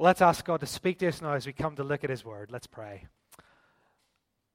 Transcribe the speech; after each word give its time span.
Let's 0.00 0.22
ask 0.22 0.44
God 0.44 0.60
to 0.60 0.66
speak 0.66 1.00
to 1.00 1.08
us 1.08 1.20
now 1.20 1.32
as 1.32 1.44
we 1.44 1.52
come 1.52 1.74
to 1.74 1.82
look 1.82 2.04
at 2.04 2.10
His 2.10 2.24
Word. 2.24 2.52
Let's 2.52 2.68
pray. 2.68 3.06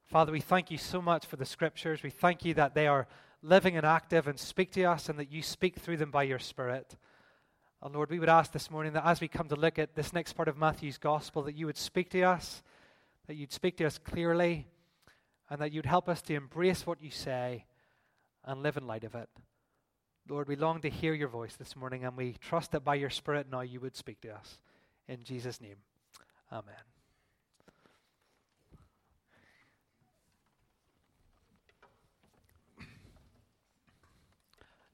Father, 0.06 0.32
we 0.32 0.40
thank 0.40 0.72
you 0.72 0.78
so 0.78 1.02
much 1.02 1.26
for 1.26 1.36
the 1.36 1.44
Scriptures. 1.44 2.02
We 2.02 2.12
thank 2.12 2.46
you 2.46 2.54
that 2.54 2.76
they 2.76 2.88
are 2.88 3.10
living 3.42 3.76
and 3.76 3.86
active 3.86 4.26
and 4.26 4.40
speak 4.40 4.72
to 4.72 4.86
us 4.86 5.10
and 5.10 5.20
that 5.20 5.34
you 5.34 5.42
speak 5.42 5.76
through 5.76 5.98
them 5.98 6.12
by 6.12 6.24
your 6.24 6.40
Spirit. 6.40 6.96
And 7.82 7.94
Lord, 7.94 8.10
we 8.10 8.20
would 8.20 8.30
ask 8.30 8.54
this 8.54 8.72
morning 8.72 8.94
that 8.94 9.06
as 9.06 9.20
we 9.20 9.28
come 9.28 9.50
to 9.50 9.58
look 9.58 9.78
at 9.78 9.96
this 9.96 10.14
next 10.14 10.32
part 10.32 10.48
of 10.48 10.56
Matthew's 10.56 10.98
Gospel, 10.98 11.42
that 11.44 11.58
you 11.58 11.66
would 11.66 11.78
speak 11.78 12.10
to 12.12 12.22
us, 12.22 12.64
that 13.28 13.36
you'd 13.36 13.52
speak 13.52 13.76
to 13.78 13.86
us 13.86 13.98
clearly, 13.98 14.66
and 15.50 15.60
that 15.60 15.74
you'd 15.74 15.86
help 15.86 16.08
us 16.08 16.22
to 16.22 16.36
embrace 16.36 16.88
what 16.88 17.02
you 17.02 17.12
say 17.12 17.66
and 18.46 18.64
live 18.64 18.78
in 18.78 18.88
light 18.88 19.04
of 19.04 19.14
it. 19.14 19.28
Lord, 20.30 20.48
we 20.48 20.56
long 20.56 20.80
to 20.80 20.90
hear 20.90 21.14
your 21.14 21.28
voice 21.28 21.58
this 21.58 21.76
morning, 21.76 22.06
and 22.06 22.16
we 22.16 22.38
trust 22.40 22.72
that 22.72 22.86
by 22.86 22.96
your 22.96 23.10
Spirit 23.10 23.48
now 23.52 23.60
you 23.60 23.82
would 23.82 23.98
speak 23.98 24.22
to 24.22 24.34
us. 24.34 24.58
In 25.08 25.24
Jesus' 25.24 25.60
name, 25.60 25.76
amen. 26.52 26.76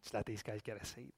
Just 0.02 0.14
let 0.16 0.26
these 0.26 0.42
guys 0.42 0.62
get 0.64 0.82
a 0.82 0.86
seat. 0.86 1.14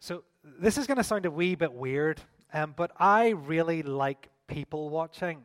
So, 0.00 0.24
this 0.44 0.76
is 0.76 0.86
going 0.86 0.98
to 0.98 1.04
sound 1.04 1.24
a 1.24 1.30
wee 1.30 1.54
bit 1.54 1.72
weird, 1.72 2.20
um, 2.52 2.74
but 2.76 2.90
I 2.98 3.30
really 3.30 3.82
like 3.82 4.28
people 4.46 4.90
watching. 4.90 5.44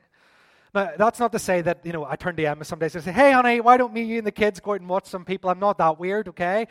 Now, 0.73 0.91
that's 0.97 1.19
not 1.19 1.31
to 1.31 1.39
say 1.39 1.61
that, 1.61 1.85
you 1.85 1.93
know, 1.93 2.05
I 2.05 2.15
turn 2.15 2.35
to 2.35 2.45
Emma 2.45 2.65
some 2.65 2.79
days 2.79 2.95
and 2.95 3.03
say, 3.03 3.11
hey, 3.11 3.31
honey, 3.31 3.61
why 3.61 3.77
don't 3.77 3.93
me, 3.93 4.03
you, 4.03 4.17
and 4.17 4.27
the 4.27 4.31
kids 4.31 4.59
go 4.59 4.71
out 4.71 4.81
and 4.81 4.89
watch 4.89 5.05
some 5.05 5.23
people? 5.23 5.49
I'm 5.49 5.59
not 5.59 5.77
that 5.77 5.99
weird, 5.99 6.27
okay? 6.29 6.67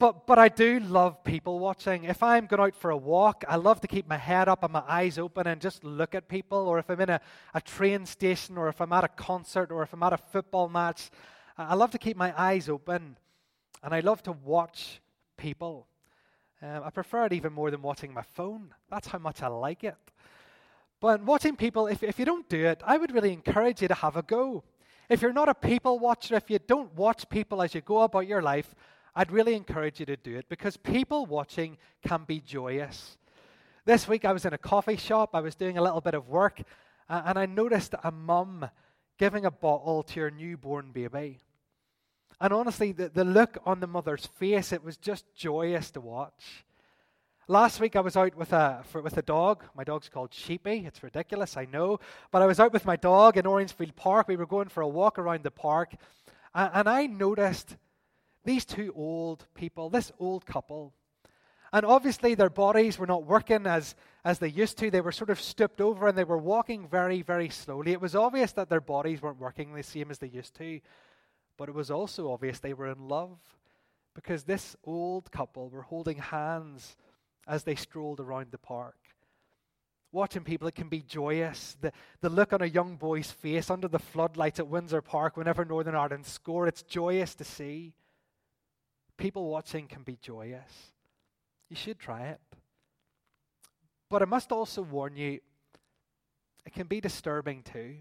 But, 0.00 0.26
but 0.26 0.38
I 0.38 0.48
do 0.48 0.80
love 0.80 1.22
people 1.24 1.58
watching. 1.58 2.04
If 2.04 2.22
I'm 2.22 2.46
going 2.46 2.62
out 2.62 2.74
for 2.74 2.90
a 2.90 2.96
walk, 2.96 3.44
I 3.46 3.56
love 3.56 3.82
to 3.82 3.86
keep 3.86 4.08
my 4.08 4.16
head 4.16 4.48
up 4.48 4.64
and 4.64 4.72
my 4.72 4.82
eyes 4.88 5.18
open 5.18 5.46
and 5.46 5.60
just 5.60 5.84
look 5.84 6.14
at 6.14 6.26
people. 6.26 6.56
Or 6.56 6.78
if 6.78 6.88
I'm 6.88 7.02
in 7.02 7.10
a, 7.10 7.20
a 7.52 7.60
train 7.60 8.06
station, 8.06 8.56
or 8.56 8.68
if 8.68 8.80
I'm 8.80 8.94
at 8.94 9.04
a 9.04 9.08
concert, 9.08 9.70
or 9.70 9.82
if 9.82 9.92
I'm 9.92 10.02
at 10.02 10.14
a 10.14 10.16
football 10.16 10.70
match, 10.70 11.10
I 11.58 11.74
love 11.74 11.90
to 11.90 11.98
keep 11.98 12.16
my 12.16 12.32
eyes 12.34 12.70
open. 12.70 13.18
And 13.82 13.92
I 13.92 14.00
love 14.00 14.22
to 14.22 14.32
watch 14.32 15.02
people. 15.36 15.86
Um, 16.62 16.82
I 16.82 16.88
prefer 16.88 17.26
it 17.26 17.34
even 17.34 17.52
more 17.52 17.70
than 17.70 17.82
watching 17.82 18.14
my 18.14 18.24
phone. 18.32 18.72
That's 18.90 19.08
how 19.08 19.18
much 19.18 19.42
I 19.42 19.48
like 19.48 19.84
it. 19.84 19.98
But 20.98 21.22
watching 21.22 21.56
people, 21.56 21.88
if, 21.88 22.02
if 22.02 22.18
you 22.18 22.24
don't 22.24 22.48
do 22.48 22.64
it, 22.64 22.80
I 22.86 22.96
would 22.96 23.12
really 23.12 23.34
encourage 23.34 23.82
you 23.82 23.88
to 23.88 23.94
have 23.94 24.16
a 24.16 24.22
go. 24.22 24.64
If 25.10 25.20
you're 25.20 25.34
not 25.34 25.50
a 25.50 25.54
people 25.54 25.98
watcher, 25.98 26.36
if 26.36 26.48
you 26.48 26.58
don't 26.58 26.94
watch 26.94 27.28
people 27.28 27.60
as 27.60 27.74
you 27.74 27.82
go 27.82 28.00
about 28.00 28.26
your 28.26 28.40
life, 28.40 28.74
I'd 29.14 29.32
really 29.32 29.54
encourage 29.54 30.00
you 30.00 30.06
to 30.06 30.16
do 30.16 30.36
it 30.36 30.48
because 30.48 30.76
people 30.76 31.26
watching 31.26 31.78
can 32.06 32.24
be 32.24 32.40
joyous. 32.40 33.16
This 33.84 34.06
week 34.06 34.24
I 34.24 34.32
was 34.32 34.44
in 34.44 34.52
a 34.52 34.58
coffee 34.58 34.96
shop, 34.96 35.30
I 35.34 35.40
was 35.40 35.54
doing 35.54 35.78
a 35.78 35.82
little 35.82 36.00
bit 36.00 36.14
of 36.14 36.28
work, 36.28 36.62
uh, 37.08 37.22
and 37.24 37.38
I 37.38 37.46
noticed 37.46 37.94
a 38.04 38.10
mum 38.10 38.68
giving 39.18 39.44
a 39.44 39.50
bottle 39.50 40.02
to 40.02 40.20
her 40.20 40.30
newborn 40.30 40.92
baby. 40.92 41.40
And 42.40 42.52
honestly, 42.52 42.92
the, 42.92 43.08
the 43.08 43.24
look 43.24 43.58
on 43.66 43.80
the 43.80 43.86
mother's 43.86 44.26
face, 44.26 44.72
it 44.72 44.82
was 44.82 44.96
just 44.96 45.24
joyous 45.34 45.90
to 45.92 46.00
watch. 46.00 46.64
Last 47.48 47.80
week 47.80 47.96
I 47.96 48.00
was 48.00 48.16
out 48.16 48.36
with 48.36 48.52
a, 48.52 48.82
for, 48.90 49.02
with 49.02 49.18
a 49.18 49.22
dog. 49.22 49.64
My 49.74 49.82
dog's 49.82 50.08
called 50.08 50.32
Sheepy. 50.32 50.84
It's 50.86 51.02
ridiculous, 51.02 51.56
I 51.56 51.64
know. 51.64 51.98
But 52.30 52.42
I 52.42 52.46
was 52.46 52.60
out 52.60 52.72
with 52.72 52.84
my 52.84 52.96
dog 52.96 53.36
in 53.36 53.44
Orangefield 53.44 53.96
Park. 53.96 54.28
We 54.28 54.36
were 54.36 54.46
going 54.46 54.68
for 54.68 54.82
a 54.82 54.88
walk 54.88 55.18
around 55.18 55.42
the 55.42 55.50
park. 55.50 55.94
And, 56.54 56.70
and 56.72 56.88
I 56.88 57.06
noticed 57.06 57.76
these 58.44 58.64
two 58.64 58.92
old 58.96 59.46
people, 59.54 59.90
this 59.90 60.12
old 60.18 60.46
couple, 60.46 60.94
and 61.72 61.86
obviously 61.86 62.34
their 62.34 62.50
bodies 62.50 62.98
were 62.98 63.06
not 63.06 63.24
working 63.24 63.66
as, 63.66 63.94
as 64.24 64.38
they 64.38 64.48
used 64.48 64.78
to. 64.78 64.90
They 64.90 65.00
were 65.00 65.12
sort 65.12 65.30
of 65.30 65.40
stooped 65.40 65.80
over 65.80 66.08
and 66.08 66.18
they 66.18 66.24
were 66.24 66.38
walking 66.38 66.88
very, 66.88 67.22
very 67.22 67.48
slowly. 67.48 67.92
It 67.92 68.00
was 68.00 68.16
obvious 68.16 68.52
that 68.52 68.68
their 68.68 68.80
bodies 68.80 69.22
weren't 69.22 69.38
working 69.38 69.72
the 69.72 69.82
same 69.82 70.10
as 70.10 70.18
they 70.18 70.28
used 70.28 70.54
to, 70.56 70.80
but 71.56 71.68
it 71.68 71.74
was 71.74 71.90
also 71.90 72.32
obvious 72.32 72.58
they 72.58 72.74
were 72.74 72.90
in 72.90 73.08
love 73.08 73.38
because 74.14 74.42
this 74.42 74.74
old 74.84 75.30
couple 75.30 75.68
were 75.68 75.82
holding 75.82 76.18
hands 76.18 76.96
as 77.46 77.62
they 77.62 77.76
strolled 77.76 78.18
around 78.18 78.48
the 78.50 78.58
park. 78.58 78.96
Watching 80.12 80.42
people, 80.42 80.66
it 80.66 80.74
can 80.74 80.88
be 80.88 81.02
joyous. 81.02 81.76
The, 81.80 81.92
the 82.20 82.28
look 82.28 82.52
on 82.52 82.62
a 82.62 82.66
young 82.66 82.96
boy's 82.96 83.30
face 83.30 83.70
under 83.70 83.86
the 83.86 84.00
floodlights 84.00 84.58
at 84.58 84.66
Windsor 84.66 85.02
Park 85.02 85.36
whenever 85.36 85.64
Northern 85.64 85.94
Ireland 85.94 86.26
score, 86.26 86.66
it's 86.66 86.82
joyous 86.82 87.36
to 87.36 87.44
see 87.44 87.92
people 89.20 89.50
watching 89.50 89.86
can 89.86 90.02
be 90.02 90.18
joyous. 90.20 90.92
You 91.68 91.76
should 91.76 91.98
try 92.00 92.22
it. 92.28 92.40
But 94.08 94.22
I 94.22 94.24
must 94.24 94.50
also 94.50 94.82
warn 94.82 95.14
you, 95.14 95.38
it 96.66 96.72
can 96.72 96.88
be 96.88 97.00
disturbing 97.00 97.62
too. 97.62 97.96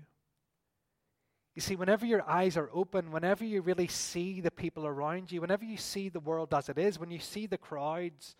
You 1.55 1.61
see, 1.61 1.75
whenever 1.75 2.05
your 2.05 2.27
eyes 2.27 2.55
are 2.55 2.69
open, 2.73 3.11
whenever 3.11 3.43
you 3.43 3.61
really 3.61 3.87
see 3.87 4.39
the 4.39 4.49
people 4.49 4.87
around 4.87 5.31
you, 5.31 5.41
whenever 5.41 5.65
you 5.65 5.77
see 5.77 6.07
the 6.07 6.21
world 6.21 6.53
as 6.53 6.69
it 6.69 6.77
is, 6.77 6.97
when 6.97 7.11
you 7.11 7.19
see 7.19 7.45
the 7.45 7.57
crowds, 7.57 8.35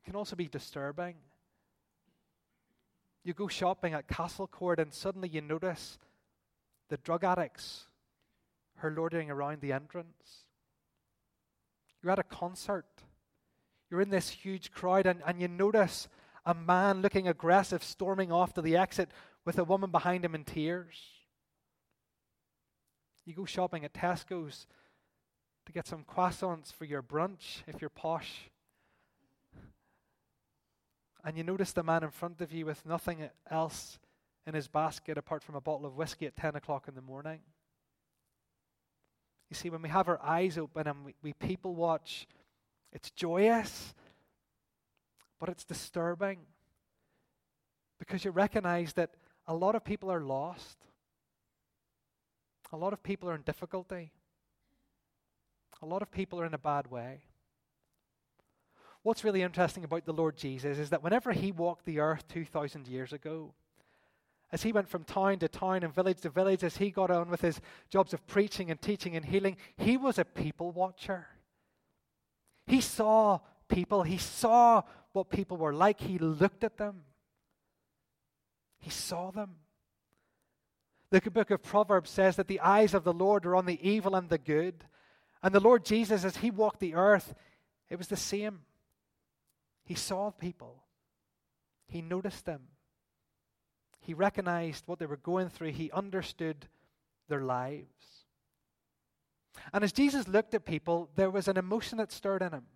it 0.00 0.06
can 0.06 0.16
also 0.16 0.34
be 0.34 0.48
disturbing. 0.48 1.16
You 3.24 3.34
go 3.34 3.46
shopping 3.46 3.92
at 3.92 4.08
Castlecourt 4.08 4.78
and 4.78 4.92
suddenly 4.92 5.28
you 5.28 5.42
notice 5.42 5.98
the 6.88 6.96
drug 6.96 7.24
addicts 7.24 7.84
are 8.82 8.90
loitering 8.90 9.30
around 9.30 9.60
the 9.60 9.72
entrance. 9.72 10.46
You're 12.02 12.12
at 12.12 12.18
a 12.18 12.24
concert. 12.24 12.86
You're 13.90 14.00
in 14.00 14.10
this 14.10 14.30
huge 14.30 14.72
crowd, 14.72 15.06
and, 15.06 15.22
and 15.26 15.40
you 15.40 15.48
notice 15.48 16.08
a 16.44 16.54
man 16.54 17.02
looking 17.02 17.28
aggressive 17.28 17.84
storming 17.84 18.32
off 18.32 18.54
to 18.54 18.62
the 18.62 18.76
exit 18.76 19.10
with 19.44 19.58
a 19.58 19.64
woman 19.64 19.90
behind 19.90 20.24
him 20.24 20.34
in 20.34 20.44
tears. 20.44 20.96
You 23.24 23.34
go 23.34 23.44
shopping 23.44 23.84
at 23.84 23.92
Tesco's 23.92 24.66
to 25.66 25.72
get 25.72 25.86
some 25.86 26.04
croissants 26.04 26.72
for 26.72 26.84
your 26.84 27.02
brunch 27.02 27.62
if 27.68 27.80
you're 27.80 27.90
posh. 27.90 28.50
And 31.24 31.36
you 31.36 31.44
notice 31.44 31.72
the 31.72 31.84
man 31.84 32.02
in 32.02 32.10
front 32.10 32.40
of 32.40 32.52
you 32.52 32.66
with 32.66 32.84
nothing 32.84 33.28
else 33.48 34.00
in 34.44 34.54
his 34.54 34.66
basket 34.66 35.16
apart 35.16 35.44
from 35.44 35.54
a 35.54 35.60
bottle 35.60 35.86
of 35.86 35.96
whiskey 35.96 36.26
at 36.26 36.34
10 36.34 36.56
o'clock 36.56 36.88
in 36.88 36.96
the 36.96 37.00
morning. 37.00 37.38
You 39.52 39.56
see, 39.56 39.68
when 39.68 39.82
we 39.82 39.90
have 39.90 40.08
our 40.08 40.18
eyes 40.22 40.56
open 40.56 40.86
and 40.88 41.04
we, 41.04 41.14
we 41.20 41.34
people 41.34 41.74
watch, 41.74 42.26
it's 42.90 43.10
joyous, 43.10 43.92
but 45.38 45.50
it's 45.50 45.62
disturbing 45.62 46.38
because 47.98 48.24
you 48.24 48.30
recognize 48.30 48.94
that 48.94 49.10
a 49.46 49.54
lot 49.54 49.74
of 49.74 49.84
people 49.84 50.10
are 50.10 50.22
lost. 50.22 50.78
A 52.72 52.78
lot 52.78 52.94
of 52.94 53.02
people 53.02 53.28
are 53.28 53.34
in 53.34 53.42
difficulty. 53.42 54.12
A 55.82 55.86
lot 55.86 56.00
of 56.00 56.10
people 56.10 56.40
are 56.40 56.46
in 56.46 56.54
a 56.54 56.58
bad 56.58 56.90
way. 56.90 57.20
What's 59.02 59.22
really 59.22 59.42
interesting 59.42 59.84
about 59.84 60.06
the 60.06 60.14
Lord 60.14 60.38
Jesus 60.38 60.78
is 60.78 60.88
that 60.88 61.02
whenever 61.02 61.32
he 61.32 61.52
walked 61.52 61.84
the 61.84 62.00
earth 62.00 62.26
2,000 62.28 62.88
years 62.88 63.12
ago, 63.12 63.52
as 64.52 64.62
he 64.62 64.72
went 64.72 64.88
from 64.88 65.02
town 65.04 65.38
to 65.38 65.48
town 65.48 65.82
and 65.82 65.94
village 65.94 66.20
to 66.20 66.28
village, 66.28 66.62
as 66.62 66.76
he 66.76 66.90
got 66.90 67.10
on 67.10 67.30
with 67.30 67.40
his 67.40 67.60
jobs 67.88 68.12
of 68.12 68.26
preaching 68.26 68.70
and 68.70 68.80
teaching 68.80 69.16
and 69.16 69.24
healing, 69.24 69.56
he 69.76 69.96
was 69.96 70.18
a 70.18 70.24
people 70.24 70.70
watcher. 70.70 71.26
He 72.66 72.80
saw 72.80 73.40
people, 73.68 74.02
he 74.02 74.18
saw 74.18 74.82
what 75.12 75.30
people 75.30 75.56
were 75.56 75.74
like, 75.74 76.00
he 76.00 76.18
looked 76.18 76.64
at 76.64 76.76
them, 76.76 77.02
he 78.78 78.90
saw 78.90 79.30
them. 79.30 79.56
The 81.10 81.20
book 81.30 81.50
of 81.50 81.62
Proverbs 81.62 82.10
says 82.10 82.36
that 82.36 82.48
the 82.48 82.60
eyes 82.60 82.94
of 82.94 83.04
the 83.04 83.12
Lord 83.12 83.44
are 83.44 83.56
on 83.56 83.66
the 83.66 83.86
evil 83.86 84.14
and 84.14 84.30
the 84.30 84.38
good. 84.38 84.84
And 85.42 85.54
the 85.54 85.60
Lord 85.60 85.84
Jesus, 85.84 86.24
as 86.24 86.38
he 86.38 86.50
walked 86.50 86.80
the 86.80 86.94
earth, 86.94 87.34
it 87.90 87.96
was 87.96 88.08
the 88.08 88.16
same. 88.16 88.60
He 89.84 89.94
saw 89.94 90.30
people, 90.30 90.84
he 91.86 92.00
noticed 92.00 92.46
them, 92.46 92.62
he 94.02 94.14
recognized 94.14 94.84
what 94.86 94.98
they 94.98 95.06
were 95.06 95.16
going 95.16 95.48
through, 95.48 95.70
he 95.70 95.90
understood 95.92 96.66
their 97.28 97.40
lives. 97.40 97.86
And 99.72 99.84
as 99.84 99.92
Jesus 99.92 100.28
looked 100.28 100.54
at 100.54 100.64
people, 100.64 101.08
there 101.14 101.30
was 101.30 101.48
an 101.48 101.56
emotion 101.56 101.98
that 101.98 102.12
stirred 102.12 102.42
in 102.42 102.52
him. 102.52 102.66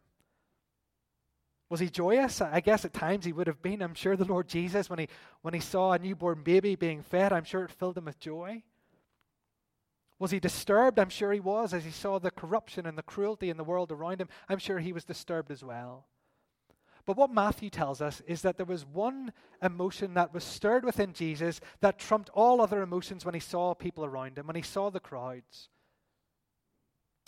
Was 1.68 1.80
he 1.80 1.88
joyous? 1.88 2.40
I 2.40 2.60
guess 2.60 2.84
at 2.84 2.92
times 2.92 3.24
he 3.24 3.32
would 3.32 3.48
have 3.48 3.60
been. 3.60 3.82
I'm 3.82 3.94
sure 3.94 4.16
the 4.16 4.24
Lord 4.24 4.46
Jesus, 4.46 4.88
when 4.88 5.00
he, 5.00 5.08
when 5.42 5.52
he 5.52 5.58
saw 5.58 5.92
a 5.92 5.98
newborn 5.98 6.42
baby 6.44 6.76
being 6.76 7.02
fed, 7.02 7.32
I'm 7.32 7.44
sure 7.44 7.64
it 7.64 7.72
filled 7.72 7.98
him 7.98 8.04
with 8.04 8.20
joy. 8.20 8.62
Was 10.20 10.30
he 10.30 10.38
disturbed? 10.38 10.98
I'm 10.98 11.08
sure 11.08 11.32
he 11.32 11.40
was 11.40 11.74
as 11.74 11.84
he 11.84 11.90
saw 11.90 12.20
the 12.20 12.30
corruption 12.30 12.86
and 12.86 12.96
the 12.96 13.02
cruelty 13.02 13.50
in 13.50 13.56
the 13.56 13.64
world 13.64 13.90
around 13.90 14.20
him. 14.20 14.28
I'm 14.48 14.58
sure 14.58 14.78
he 14.78 14.92
was 14.92 15.04
disturbed 15.04 15.50
as 15.50 15.64
well. 15.64 16.06
But 17.06 17.16
what 17.16 17.32
Matthew 17.32 17.70
tells 17.70 18.02
us 18.02 18.20
is 18.26 18.42
that 18.42 18.56
there 18.56 18.66
was 18.66 18.84
one 18.84 19.32
emotion 19.62 20.14
that 20.14 20.34
was 20.34 20.42
stirred 20.42 20.84
within 20.84 21.12
Jesus 21.12 21.60
that 21.80 22.00
trumped 22.00 22.30
all 22.30 22.60
other 22.60 22.82
emotions 22.82 23.24
when 23.24 23.34
he 23.34 23.40
saw 23.40 23.74
people 23.74 24.04
around 24.04 24.36
him, 24.36 24.48
when 24.48 24.56
he 24.56 24.62
saw 24.62 24.90
the 24.90 24.98
crowds. 24.98 25.68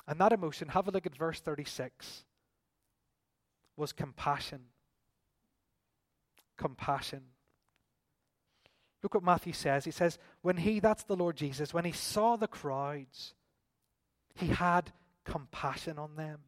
And 0.09 0.21
that 0.21 0.33
emotion, 0.33 0.69
have 0.69 0.89
a 0.89 0.91
look 0.91 1.07
at 1.07 1.15
verse 1.15 1.39
36, 1.39 2.25
was 3.77 3.93
compassion. 3.93 4.63
Compassion. 6.57 7.23
Look 9.03 9.15
what 9.15 9.23
Matthew 9.23 9.53
says. 9.53 9.85
He 9.85 9.93
says, 9.93 10.19
when 10.43 10.57
he, 10.57 10.81
that's 10.81 11.05
the 11.05 11.15
Lord 11.15 11.37
Jesus, 11.37 11.73
when 11.73 11.85
he 11.85 11.93
saw 11.93 12.35
the 12.35 12.49
crowds, 12.49 13.35
he 14.35 14.49
had 14.49 14.91
compassion 15.25 15.99
on 16.01 16.17
them. 16.17 16.41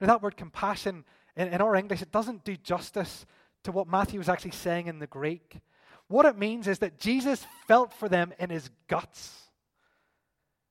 Now, 0.00 0.06
that 0.08 0.22
word 0.22 0.36
compassion 0.36 1.04
in, 1.36 1.48
in 1.48 1.60
our 1.60 1.74
English, 1.76 2.02
it 2.02 2.12
doesn't 2.12 2.44
do 2.44 2.56
justice 2.56 3.26
to 3.64 3.72
what 3.72 3.88
Matthew 3.88 4.18
was 4.18 4.28
actually 4.28 4.52
saying 4.52 4.86
in 4.86 4.98
the 4.98 5.06
Greek. 5.06 5.60
What 6.08 6.26
it 6.26 6.36
means 6.36 6.68
is 6.68 6.78
that 6.80 6.98
Jesus 6.98 7.46
felt 7.66 7.92
for 7.92 8.08
them 8.08 8.32
in 8.38 8.50
his 8.50 8.70
guts. 8.88 9.32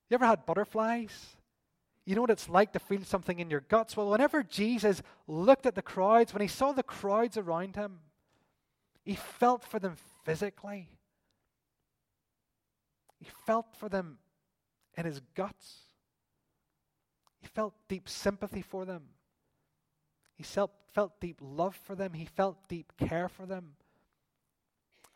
You 0.09 0.15
ever 0.15 0.25
had 0.25 0.45
butterflies? 0.45 1.37
You 2.05 2.15
know 2.15 2.21
what 2.21 2.31
it's 2.31 2.49
like 2.49 2.73
to 2.73 2.79
feel 2.79 3.03
something 3.03 3.39
in 3.39 3.49
your 3.49 3.61
guts? 3.61 3.95
Well, 3.95 4.09
whenever 4.09 4.43
Jesus 4.43 5.01
looked 5.27 5.65
at 5.65 5.75
the 5.75 5.81
crowds, 5.81 6.33
when 6.33 6.41
he 6.41 6.47
saw 6.47 6.71
the 6.71 6.83
crowds 6.83 7.37
around 7.37 7.75
him, 7.75 7.99
he 9.03 9.15
felt 9.15 9.63
for 9.63 9.79
them 9.79 9.95
physically. 10.25 10.89
He 13.19 13.27
felt 13.45 13.67
for 13.75 13.87
them 13.87 14.17
in 14.97 15.05
his 15.05 15.21
guts. 15.35 15.77
He 17.39 17.47
felt 17.47 17.73
deep 17.87 18.09
sympathy 18.09 18.61
for 18.61 18.85
them. 18.85 19.03
He 20.41 20.45
felt, 20.45 20.71
felt 20.91 21.21
deep 21.21 21.37
love 21.39 21.75
for 21.75 21.93
them. 21.93 22.13
He 22.13 22.25
felt 22.25 22.67
deep 22.67 22.93
care 22.97 23.29
for 23.29 23.45
them. 23.45 23.73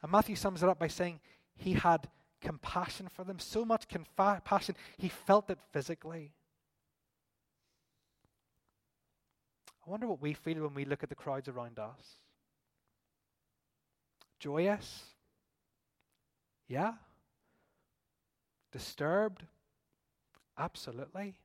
And 0.03 0.11
Matthew 0.11 0.35
sums 0.35 0.61
it 0.61 0.69
up 0.69 0.77
by 0.77 0.87
saying 0.87 1.19
he 1.55 1.73
had 1.73 2.07
compassion 2.41 3.07
for 3.07 3.23
them, 3.23 3.39
so 3.39 3.65
much 3.65 3.87
compassion, 3.87 4.75
he 4.99 5.09
felt 5.09 5.49
it 5.49 5.57
physically. 5.71 6.31
I 9.87 9.89
wonder 9.89 10.05
what 10.05 10.21
we 10.21 10.35
feel 10.35 10.61
when 10.61 10.75
we 10.75 10.85
look 10.85 11.01
at 11.01 11.09
the 11.09 11.15
crowds 11.15 11.47
around 11.47 11.79
us. 11.79 12.19
Joyous? 14.37 15.05
Yeah. 16.67 16.93
Disturbed? 18.71 19.41
Absolutely. 20.55 21.39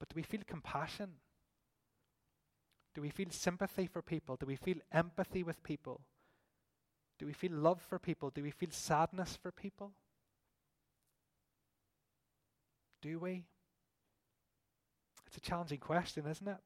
But 0.00 0.08
do 0.08 0.14
we 0.16 0.22
feel 0.22 0.40
compassion? 0.44 1.10
Do 2.98 3.02
we 3.02 3.10
feel 3.10 3.30
sympathy 3.30 3.86
for 3.86 4.02
people? 4.02 4.34
Do 4.34 4.44
we 4.44 4.56
feel 4.56 4.78
empathy 4.90 5.44
with 5.44 5.62
people? 5.62 6.00
Do 7.20 7.26
we 7.26 7.32
feel 7.32 7.52
love 7.52 7.80
for 7.80 7.96
people? 8.00 8.30
Do 8.30 8.42
we 8.42 8.50
feel 8.50 8.72
sadness 8.72 9.38
for 9.40 9.52
people? 9.52 9.92
Do 13.00 13.20
we? 13.20 13.44
It's 15.28 15.36
a 15.36 15.40
challenging 15.40 15.78
question, 15.78 16.26
isn't 16.26 16.48
it? 16.48 16.56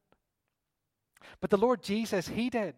But 1.39 1.51
the 1.51 1.57
Lord 1.57 1.83
Jesus, 1.83 2.29
He 2.29 2.49
did. 2.49 2.73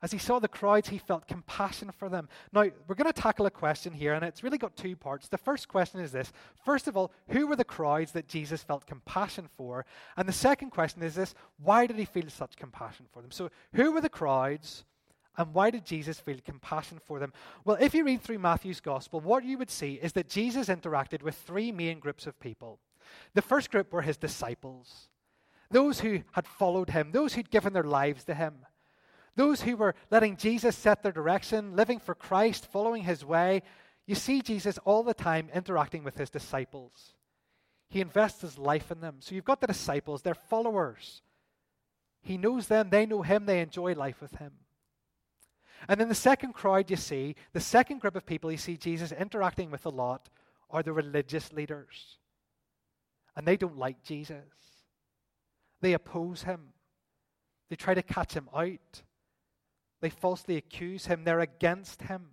As 0.00 0.12
he 0.12 0.18
saw 0.18 0.38
the 0.38 0.46
crowds, 0.46 0.88
he 0.88 0.98
felt 0.98 1.26
compassion 1.26 1.90
for 1.90 2.08
them. 2.08 2.28
Now, 2.52 2.66
we're 2.86 2.94
going 2.94 3.12
to 3.12 3.20
tackle 3.20 3.46
a 3.46 3.50
question 3.50 3.92
here, 3.92 4.14
and 4.14 4.24
it's 4.24 4.44
really 4.44 4.58
got 4.58 4.76
two 4.76 4.94
parts. 4.94 5.28
The 5.28 5.38
first 5.38 5.66
question 5.66 6.00
is 6.00 6.12
this 6.12 6.32
First 6.64 6.86
of 6.86 6.96
all, 6.96 7.12
who 7.28 7.48
were 7.48 7.56
the 7.56 7.64
crowds 7.64 8.12
that 8.12 8.28
Jesus 8.28 8.62
felt 8.62 8.86
compassion 8.86 9.48
for? 9.56 9.84
And 10.16 10.28
the 10.28 10.32
second 10.32 10.70
question 10.70 11.02
is 11.02 11.16
this 11.16 11.34
why 11.58 11.86
did 11.86 11.96
he 11.96 12.04
feel 12.04 12.28
such 12.28 12.56
compassion 12.56 13.06
for 13.10 13.22
them? 13.22 13.32
So, 13.32 13.50
who 13.74 13.90
were 13.90 14.00
the 14.00 14.08
crowds, 14.08 14.84
and 15.36 15.52
why 15.52 15.70
did 15.70 15.84
Jesus 15.84 16.20
feel 16.20 16.38
compassion 16.44 17.00
for 17.04 17.18
them? 17.18 17.32
Well, 17.64 17.78
if 17.80 17.92
you 17.92 18.04
read 18.04 18.22
through 18.22 18.38
Matthew's 18.38 18.80
gospel, 18.80 19.20
what 19.20 19.44
you 19.44 19.58
would 19.58 19.70
see 19.70 19.94
is 19.94 20.12
that 20.12 20.28
Jesus 20.28 20.68
interacted 20.68 21.22
with 21.22 21.34
three 21.34 21.72
main 21.72 21.98
groups 21.98 22.26
of 22.26 22.38
people. 22.38 22.78
The 23.34 23.42
first 23.42 23.70
group 23.70 23.92
were 23.92 24.02
his 24.02 24.16
disciples, 24.16 25.08
those 25.70 26.00
who 26.00 26.22
had 26.32 26.46
followed 26.46 26.90
him, 26.90 27.10
those 27.10 27.34
who'd 27.34 27.50
given 27.50 27.72
their 27.72 27.82
lives 27.82 28.24
to 28.24 28.34
him. 28.34 28.66
Those 29.38 29.62
who 29.62 29.76
were 29.76 29.94
letting 30.10 30.36
Jesus 30.36 30.76
set 30.76 31.04
their 31.04 31.12
direction, 31.12 31.76
living 31.76 32.00
for 32.00 32.16
Christ, 32.16 32.66
following 32.66 33.04
his 33.04 33.24
way, 33.24 33.62
you 34.04 34.16
see 34.16 34.42
Jesus 34.42 34.80
all 34.84 35.04
the 35.04 35.14
time 35.14 35.48
interacting 35.54 36.02
with 36.02 36.18
his 36.18 36.28
disciples. 36.28 37.14
He 37.88 38.00
invests 38.00 38.40
his 38.40 38.58
life 38.58 38.90
in 38.90 39.00
them. 39.00 39.18
So 39.20 39.36
you've 39.36 39.44
got 39.44 39.60
the 39.60 39.68
disciples, 39.68 40.22
they're 40.22 40.34
followers. 40.34 41.22
He 42.20 42.36
knows 42.36 42.66
them, 42.66 42.90
they 42.90 43.06
know 43.06 43.22
him, 43.22 43.46
they 43.46 43.60
enjoy 43.60 43.92
life 43.92 44.20
with 44.20 44.34
him. 44.34 44.54
And 45.88 46.00
then 46.00 46.08
the 46.08 46.16
second 46.16 46.54
crowd 46.54 46.90
you 46.90 46.96
see, 46.96 47.36
the 47.52 47.60
second 47.60 48.00
group 48.00 48.16
of 48.16 48.26
people 48.26 48.50
you 48.50 48.58
see 48.58 48.76
Jesus 48.76 49.12
interacting 49.12 49.70
with 49.70 49.86
a 49.86 49.90
lot 49.90 50.28
are 50.68 50.82
the 50.82 50.92
religious 50.92 51.52
leaders. 51.52 52.18
And 53.36 53.46
they 53.46 53.56
don't 53.56 53.78
like 53.78 54.02
Jesus. 54.02 54.34
They 55.80 55.92
oppose 55.92 56.42
him. 56.42 56.72
They 57.70 57.76
try 57.76 57.94
to 57.94 58.02
catch 58.02 58.34
him 58.34 58.48
out. 58.52 59.02
They 60.00 60.10
falsely 60.10 60.56
accuse 60.56 61.06
him. 61.06 61.24
They're 61.24 61.40
against 61.40 62.02
him. 62.02 62.28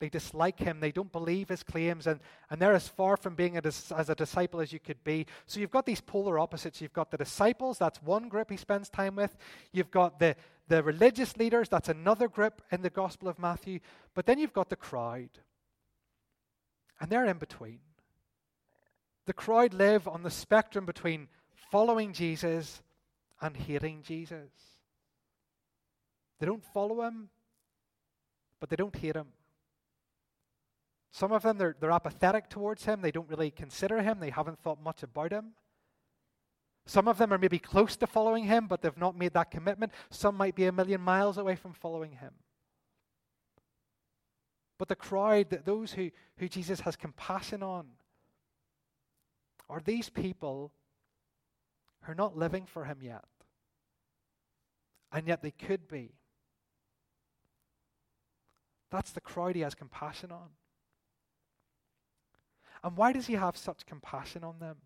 They 0.00 0.08
dislike 0.08 0.58
him. 0.58 0.80
They 0.80 0.92
don't 0.92 1.12
believe 1.12 1.48
his 1.48 1.62
claims. 1.62 2.06
And, 2.06 2.20
and 2.50 2.60
they're 2.60 2.74
as 2.74 2.88
far 2.88 3.16
from 3.16 3.34
being 3.34 3.56
a, 3.56 3.62
as 3.64 4.10
a 4.10 4.14
disciple 4.14 4.60
as 4.60 4.72
you 4.72 4.80
could 4.80 5.02
be. 5.04 5.26
So 5.46 5.60
you've 5.60 5.70
got 5.70 5.86
these 5.86 6.00
polar 6.00 6.38
opposites. 6.38 6.80
You've 6.80 6.92
got 6.92 7.10
the 7.10 7.16
disciples, 7.16 7.78
that's 7.78 8.02
one 8.02 8.28
group 8.28 8.50
he 8.50 8.56
spends 8.56 8.88
time 8.88 9.16
with. 9.16 9.36
You've 9.72 9.90
got 9.90 10.18
the, 10.18 10.36
the 10.68 10.82
religious 10.82 11.36
leaders, 11.36 11.68
that's 11.68 11.88
another 11.88 12.28
group 12.28 12.60
in 12.70 12.82
the 12.82 12.90
Gospel 12.90 13.28
of 13.28 13.38
Matthew. 13.38 13.80
But 14.14 14.26
then 14.26 14.38
you've 14.38 14.52
got 14.52 14.68
the 14.68 14.76
crowd. 14.76 15.30
And 17.00 17.10
they're 17.10 17.26
in 17.26 17.38
between. 17.38 17.80
The 19.26 19.32
crowd 19.32 19.72
live 19.72 20.06
on 20.06 20.22
the 20.22 20.30
spectrum 20.30 20.84
between 20.84 21.28
following 21.70 22.12
Jesus 22.12 22.82
and 23.40 23.56
hating 23.56 24.02
Jesus. 24.02 24.73
They 26.44 26.50
don't 26.50 26.72
follow 26.74 27.00
him, 27.00 27.30
but 28.60 28.68
they 28.68 28.76
don't 28.76 28.94
hate 28.94 29.16
him. 29.16 29.28
Some 31.10 31.32
of 31.32 31.42
them, 31.42 31.56
they're, 31.56 31.74
they're 31.80 31.90
apathetic 31.90 32.50
towards 32.50 32.84
him. 32.84 33.00
They 33.00 33.12
don't 33.12 33.30
really 33.30 33.50
consider 33.50 34.02
him. 34.02 34.20
They 34.20 34.28
haven't 34.28 34.58
thought 34.58 34.78
much 34.78 35.02
about 35.02 35.32
him. 35.32 35.52
Some 36.84 37.08
of 37.08 37.16
them 37.16 37.32
are 37.32 37.38
maybe 37.38 37.58
close 37.58 37.96
to 37.96 38.06
following 38.06 38.44
him, 38.44 38.66
but 38.66 38.82
they've 38.82 38.94
not 38.98 39.16
made 39.16 39.32
that 39.32 39.50
commitment. 39.50 39.92
Some 40.10 40.36
might 40.36 40.54
be 40.54 40.66
a 40.66 40.72
million 40.72 41.00
miles 41.00 41.38
away 41.38 41.56
from 41.56 41.72
following 41.72 42.12
him. 42.12 42.34
But 44.76 44.88
the 44.88 44.96
crowd, 44.96 45.48
that 45.48 45.64
those 45.64 45.92
who, 45.92 46.10
who 46.36 46.46
Jesus 46.46 46.80
has 46.80 46.94
compassion 46.94 47.62
on, 47.62 47.86
are 49.70 49.80
these 49.82 50.10
people 50.10 50.72
who 52.02 52.12
are 52.12 52.14
not 52.14 52.36
living 52.36 52.66
for 52.66 52.84
him 52.84 52.98
yet. 53.00 53.24
And 55.10 55.26
yet 55.26 55.40
they 55.40 55.52
could 55.52 55.88
be. 55.88 56.12
That's 58.94 59.10
the 59.10 59.20
crowd 59.20 59.56
he 59.56 59.62
has 59.62 59.74
compassion 59.74 60.30
on. 60.30 60.50
And 62.84 62.96
why 62.96 63.12
does 63.12 63.26
he 63.26 63.32
have 63.32 63.56
such 63.56 63.86
compassion 63.86 64.44
on 64.44 64.60
them? 64.60 64.76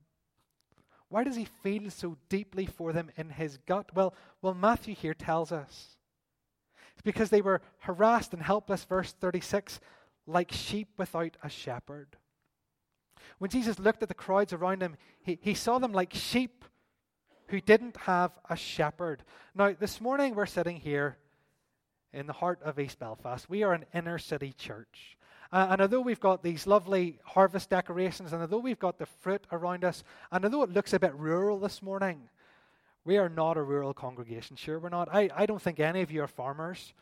Why 1.11 1.25
does 1.25 1.37
he 1.37 1.47
feel 1.63 1.91
so 1.91 2.17
deeply 2.31 2.65
for 2.65 2.95
them 2.95 3.11
in 3.19 3.29
his 3.29 3.59
gut? 3.67 3.95
Well, 3.95 4.15
well, 4.41 4.55
Matthew 4.55 4.95
here 4.95 5.13
tells 5.13 5.53
us. 5.53 5.99
It's 6.95 7.03
because 7.05 7.29
they 7.29 7.43
were 7.43 7.61
harassed 7.81 8.33
and 8.33 8.43
helpless, 8.43 8.85
verse 8.85 9.13
36, 9.13 9.79
like 10.27 10.53
sheep 10.53 10.89
without 10.97 11.37
a 11.43 11.51
shepherd. 11.51 12.17
When 13.37 13.51
Jesus 13.51 13.79
looked 13.79 14.03
at 14.03 14.09
the 14.09 14.15
crowds 14.15 14.55
around 14.55 14.83
him, 14.83 14.97
he, 15.21 15.39
he 15.43 15.53
saw 15.53 15.79
them 15.79 15.93
like 15.93 16.15
sheep 16.15 16.65
who 17.49 17.61
didn't 17.61 17.99
have 17.99 18.39
a 18.49 18.57
shepherd. 18.57 19.23
Now, 19.55 19.75
this 19.79 20.01
morning 20.01 20.35
we're 20.35 20.47
sitting 20.47 20.77
here 20.79 21.19
in 22.13 22.27
the 22.27 22.33
heart 22.33 22.61
of 22.63 22.79
East 22.79 22.99
Belfast. 22.99 23.49
We 23.49 23.63
are 23.63 23.73
an 23.73 23.85
inner 23.95 24.19
city 24.19 24.53
church. 24.53 25.17
Uh, 25.51 25.69
and 25.71 25.81
although 25.81 26.01
we've 26.01 26.21
got 26.21 26.43
these 26.43 26.67
lovely 26.67 27.19
harvest 27.25 27.71
decorations, 27.71 28.33
and 28.33 28.43
although 28.43 28.59
we've 28.59 28.79
got 28.79 28.99
the 28.99 29.07
fruit 29.07 29.47
around 29.51 29.85
us, 29.85 30.05
and 30.31 30.45
although 30.45 30.63
it 30.63 30.71
looks 30.71 30.93
a 30.93 30.99
bit 30.99 31.15
rural 31.15 31.59
this 31.59 31.83
morning, 31.83 32.29
we 33.05 33.17
are 33.17 33.31
not 33.31 33.57
a 33.57 33.63
rural 33.63 33.95
congregation. 33.95 34.57
Sure, 34.57 34.79
we're 34.79 34.91
not. 34.91 35.09
I, 35.11 35.31
I 35.35 35.47
don't 35.47 35.63
think 35.63 35.81
any 35.81 36.03
of 36.03 36.11
you 36.11 36.23
are 36.23 36.29
farmers. 36.29 36.93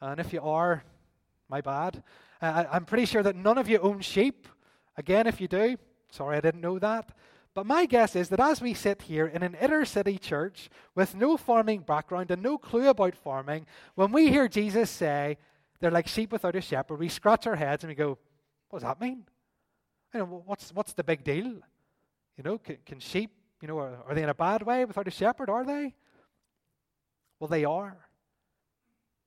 And 0.00 0.20
if 0.20 0.32
you 0.32 0.40
are, 0.40 0.84
my 1.48 1.60
bad. 1.60 2.02
Uh, 2.40 2.64
I'm 2.70 2.84
pretty 2.84 3.06
sure 3.06 3.22
that 3.22 3.34
none 3.34 3.58
of 3.58 3.68
you 3.68 3.78
own 3.80 4.00
sheep. 4.00 4.46
Again, 4.96 5.26
if 5.26 5.40
you 5.40 5.48
do, 5.48 5.76
sorry 6.12 6.36
I 6.36 6.40
didn't 6.40 6.60
know 6.60 6.78
that. 6.78 7.10
But 7.54 7.66
my 7.66 7.86
guess 7.86 8.14
is 8.14 8.28
that 8.28 8.40
as 8.40 8.60
we 8.60 8.74
sit 8.74 9.02
here 9.02 9.26
in 9.26 9.42
an 9.42 9.56
inner 9.60 9.84
city 9.84 10.18
church 10.18 10.70
with 10.94 11.14
no 11.14 11.36
farming 11.36 11.80
background 11.80 12.30
and 12.30 12.42
no 12.42 12.58
clue 12.58 12.88
about 12.88 13.16
farming, 13.16 13.66
when 13.94 14.12
we 14.12 14.28
hear 14.28 14.48
Jesus 14.48 14.90
say, 14.90 15.38
they're 15.80 15.90
like 15.90 16.06
sheep 16.06 16.32
without 16.32 16.56
a 16.56 16.60
shepherd, 16.60 16.98
we 16.98 17.08
scratch 17.08 17.46
our 17.46 17.56
heads 17.56 17.82
and 17.84 17.88
we 17.88 17.94
go, 17.94 18.18
what 18.68 18.80
does 18.80 18.88
that 18.88 19.00
mean? 19.00 19.24
You 20.14 20.20
know, 20.20 20.42
what's, 20.46 20.72
what's 20.72 20.92
the 20.92 21.04
big 21.04 21.24
deal? 21.24 21.46
You 22.36 22.44
know, 22.44 22.58
can, 22.58 22.78
can 22.86 23.00
sheep, 23.00 23.30
you 23.60 23.68
know, 23.68 23.78
are, 23.78 23.98
are 24.06 24.14
they 24.14 24.22
in 24.22 24.28
a 24.28 24.34
bad 24.34 24.62
way 24.62 24.84
without 24.84 25.08
a 25.08 25.10
shepherd? 25.10 25.50
Are 25.50 25.64
they? 25.64 25.94
Well, 27.40 27.48
they 27.48 27.64
are. 27.64 27.96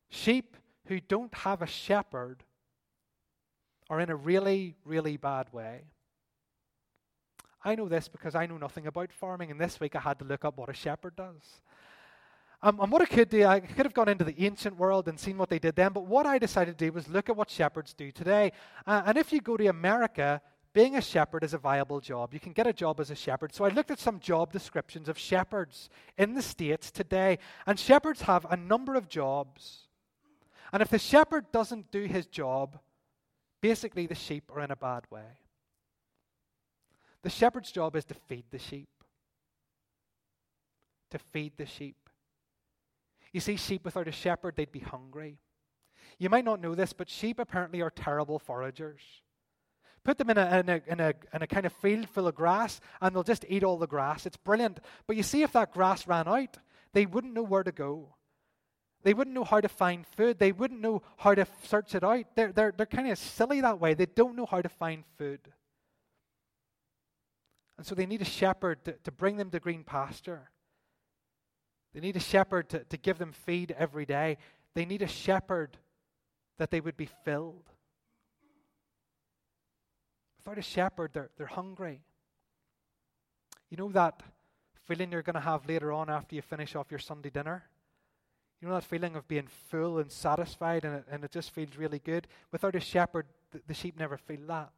Sheep 0.10 0.58
who 0.86 1.00
don't 1.00 1.34
have 1.34 1.62
a 1.62 1.68
shepherd 1.68 2.44
are 3.90 4.00
in 4.00 4.10
a 4.10 4.16
really, 4.16 4.76
really 4.86 5.18
bad 5.18 5.52
way. 5.52 5.84
I 7.64 7.76
know 7.76 7.88
this 7.88 8.08
because 8.08 8.36
I 8.36 8.46
know 8.46 8.58
nothing 8.58 8.88
about 8.88 9.12
farming, 9.12 9.52
and 9.52 9.60
this 9.60 9.80
week 9.80 9.96
I 9.96 10.00
had 10.00 10.20
to 10.20 10.26
look 10.26 10.46
up 10.46 10.58
what 10.58 10.70
a 10.70 10.74
shepherd 10.74 11.16
does. 11.16 11.62
Um, 12.64 12.80
and 12.80 12.92
what 12.92 13.02
I 13.02 13.06
could 13.06 13.30
do, 13.30 13.46
I 13.46 13.60
could 13.60 13.86
have 13.86 13.94
gone 13.94 14.10
into 14.10 14.24
the 14.24 14.36
ancient 14.44 14.78
world 14.78 15.08
and 15.08 15.20
seen 15.20 15.38
what 15.38 15.50
they 15.50 15.60
did 15.60 15.76
then, 15.76 15.94
but 15.94 16.06
what 16.06 16.26
I 16.26 16.38
decided 16.38 16.78
to 16.78 16.86
do 16.86 16.92
was 16.92 17.08
look 17.08 17.30
at 17.30 17.36
what 17.36 17.50
shepherds 17.50 17.94
do 17.94 18.12
today. 18.12 18.52
Uh, 18.86 19.02
and 19.06 19.18
if 19.18 19.34
you 19.34 19.42
go 19.42 19.58
to 19.58 19.66
America, 19.68 20.42
being 20.74 20.96
a 20.96 21.02
shepherd 21.02 21.44
is 21.44 21.54
a 21.54 21.58
viable 21.58 22.00
job. 22.00 22.34
You 22.34 22.40
can 22.40 22.54
get 22.54 22.68
a 22.68 22.74
job 22.74 23.00
as 23.00 23.12
a 23.12 23.16
shepherd. 23.16 23.54
So 23.54 23.66
I 23.66 23.70
looked 23.70 23.92
at 23.92 24.00
some 24.00 24.20
job 24.20 24.54
descriptions 24.54 25.10
of 25.10 25.18
shepherds 25.18 25.90
in 26.18 26.34
the 26.34 26.42
States 26.42 26.92
today. 26.92 27.40
And 27.66 27.78
shepherds 27.78 28.22
have 28.22 28.46
a 28.50 28.56
number 28.56 28.96
of 28.96 29.10
jobs. 29.10 29.88
And 30.72 30.82
if 30.82 30.90
the 30.90 31.00
shepherd 31.00 31.52
doesn't 31.52 31.92
do 31.92 32.06
his 32.06 32.26
job, 32.26 32.80
basically 33.60 34.08
the 34.08 34.16
sheep 34.16 34.50
are 34.56 34.62
in 34.62 34.72
a 34.72 34.76
bad 34.76 35.04
way. 35.10 35.26
The 37.24 37.30
shepherd's 37.30 37.72
job 37.72 37.96
is 37.96 38.06
to 38.06 38.14
feed 38.14 38.46
the 38.52 38.60
sheep. 38.60 38.90
To 41.12 41.20
feed 41.20 41.54
the 41.58 41.66
sheep. 41.66 42.10
You 43.32 43.40
see, 43.40 43.56
sheep 43.56 43.86
without 43.86 44.08
a 44.08 44.12
shepherd, 44.12 44.56
they'd 44.56 44.72
be 44.72 44.80
hungry. 44.80 45.38
You 46.18 46.30
might 46.30 46.46
not 46.46 46.62
know 46.62 46.76
this, 46.76 46.94
but 46.94 47.10
sheep 47.10 47.40
apparently 47.40 47.82
are 47.82 47.90
terrible 47.90 48.40
foragers. 48.40 49.02
Put 50.04 50.18
them 50.18 50.32
in 50.32 50.38
a, 50.38 50.60
in, 50.60 50.70
a, 50.70 50.82
in, 50.88 51.00
a, 51.00 51.14
in 51.34 51.42
a 51.44 51.48
kind 51.48 51.66
of 51.66 51.74
field 51.74 52.10
full 52.10 52.28
of 52.28 52.36
grass, 52.36 52.82
and 53.02 53.16
they'll 53.16 53.24
just 53.24 53.46
eat 53.48 53.64
all 53.64 53.78
the 53.78 53.88
grass. 53.88 54.26
It's 54.26 54.38
brilliant. 54.38 54.80
But 55.06 55.16
you 55.16 55.24
see, 55.24 55.44
if 55.44 55.54
that 55.54 55.74
grass 55.74 56.08
ran 56.08 56.28
out, 56.28 56.58
they 56.94 57.06
wouldn't 57.06 57.34
know 57.34 57.44
where 57.44 57.64
to 57.64 57.72
go. 57.72 58.16
They 59.04 59.14
wouldn't 59.14 59.36
know 59.36 59.44
how 59.44 59.62
to 59.62 59.70
find 59.70 60.06
food. 60.06 60.40
They 60.40 60.52
wouldn't 60.52 60.82
know 60.82 61.02
how 61.18 61.36
to 61.36 61.46
search 61.64 61.96
it 61.96 62.04
out. 62.04 62.26
They're, 62.36 62.52
they're, 62.52 62.74
they're 62.76 62.86
kind 62.86 63.10
of 63.10 63.18
silly 63.18 63.62
that 63.62 63.80
way. 63.80 63.94
They 63.94 64.06
don't 64.06 64.36
know 64.36 64.46
how 64.46 64.62
to 64.62 64.70
find 64.70 65.04
food. 65.18 65.40
And 67.78 67.86
so 67.86 67.96
they 67.96 68.06
need 68.06 68.22
a 68.22 68.26
shepherd 68.26 68.84
to, 68.86 68.94
to 69.04 69.12
bring 69.12 69.38
them 69.38 69.50
to 69.52 69.60
green 69.60 69.84
pasture. 69.84 70.50
They 71.94 72.00
need 72.00 72.16
a 72.16 72.22
shepherd 72.22 72.70
to, 72.70 72.80
to 72.86 72.98
give 72.98 73.18
them 73.18 73.32
feed 73.32 73.76
every 73.78 74.06
day. 74.06 74.38
They 74.76 74.86
need 74.86 75.02
a 75.02 75.08
shepherd 75.08 75.78
that 76.58 76.72
they 76.72 76.80
would 76.80 76.96
be 76.96 77.10
filled. 77.26 77.70
Without 80.38 80.58
a 80.58 80.62
shepherd, 80.62 81.12
they're, 81.14 81.30
they're 81.38 81.48
hungry. 81.48 82.02
You 83.70 83.78
know 83.78 83.90
that 83.90 84.22
feeling 84.84 85.12
you're 85.12 85.22
going 85.22 85.36
to 85.36 85.40
have 85.40 85.68
later 85.68 85.92
on 85.92 86.10
after 86.10 86.36
you 86.36 86.42
finish 86.42 86.76
off 86.76 86.92
your 86.92 87.00
Sunday 87.00 87.30
dinner? 87.30 87.64
You 88.62 88.68
know 88.68 88.74
that 88.76 88.84
feeling 88.84 89.16
of 89.16 89.28
being 89.28 89.48
full 89.70 89.98
and 89.98 90.12
satisfied 90.12 90.86
and 90.86 90.98
it, 90.98 91.06
and 91.10 91.24
it 91.24 91.32
just 91.32 91.52
feels 91.52 91.78
really 91.78 92.00
good? 92.00 92.28
Without 92.52 92.76
a 92.76 92.80
shepherd, 92.80 93.26
the, 93.52 93.62
the 93.68 93.74
sheep 93.74 93.98
never 93.98 94.18
feel 94.18 94.42
that. 94.48 94.72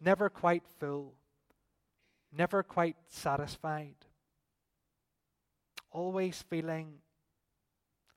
Never 0.00 0.30
quite 0.30 0.64
full. 0.78 1.14
Never 2.32 2.62
quite 2.62 2.96
satisfied. 3.08 3.96
Always 5.90 6.42
feeling, 6.48 6.94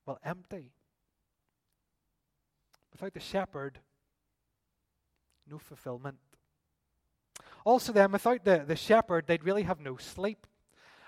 well, 0.05 0.19
empty. 0.23 0.71
Without 2.91 3.13
the 3.13 3.19
shepherd, 3.19 3.79
no 5.49 5.57
fulfillment. 5.57 6.17
Also, 7.65 7.91
then, 7.91 8.11
without 8.11 8.43
the, 8.45 8.63
the 8.67 8.75
shepherd, 8.75 9.25
they'd 9.25 9.43
really 9.43 9.63
have 9.63 9.79
no 9.79 9.97
sleep. 9.97 10.45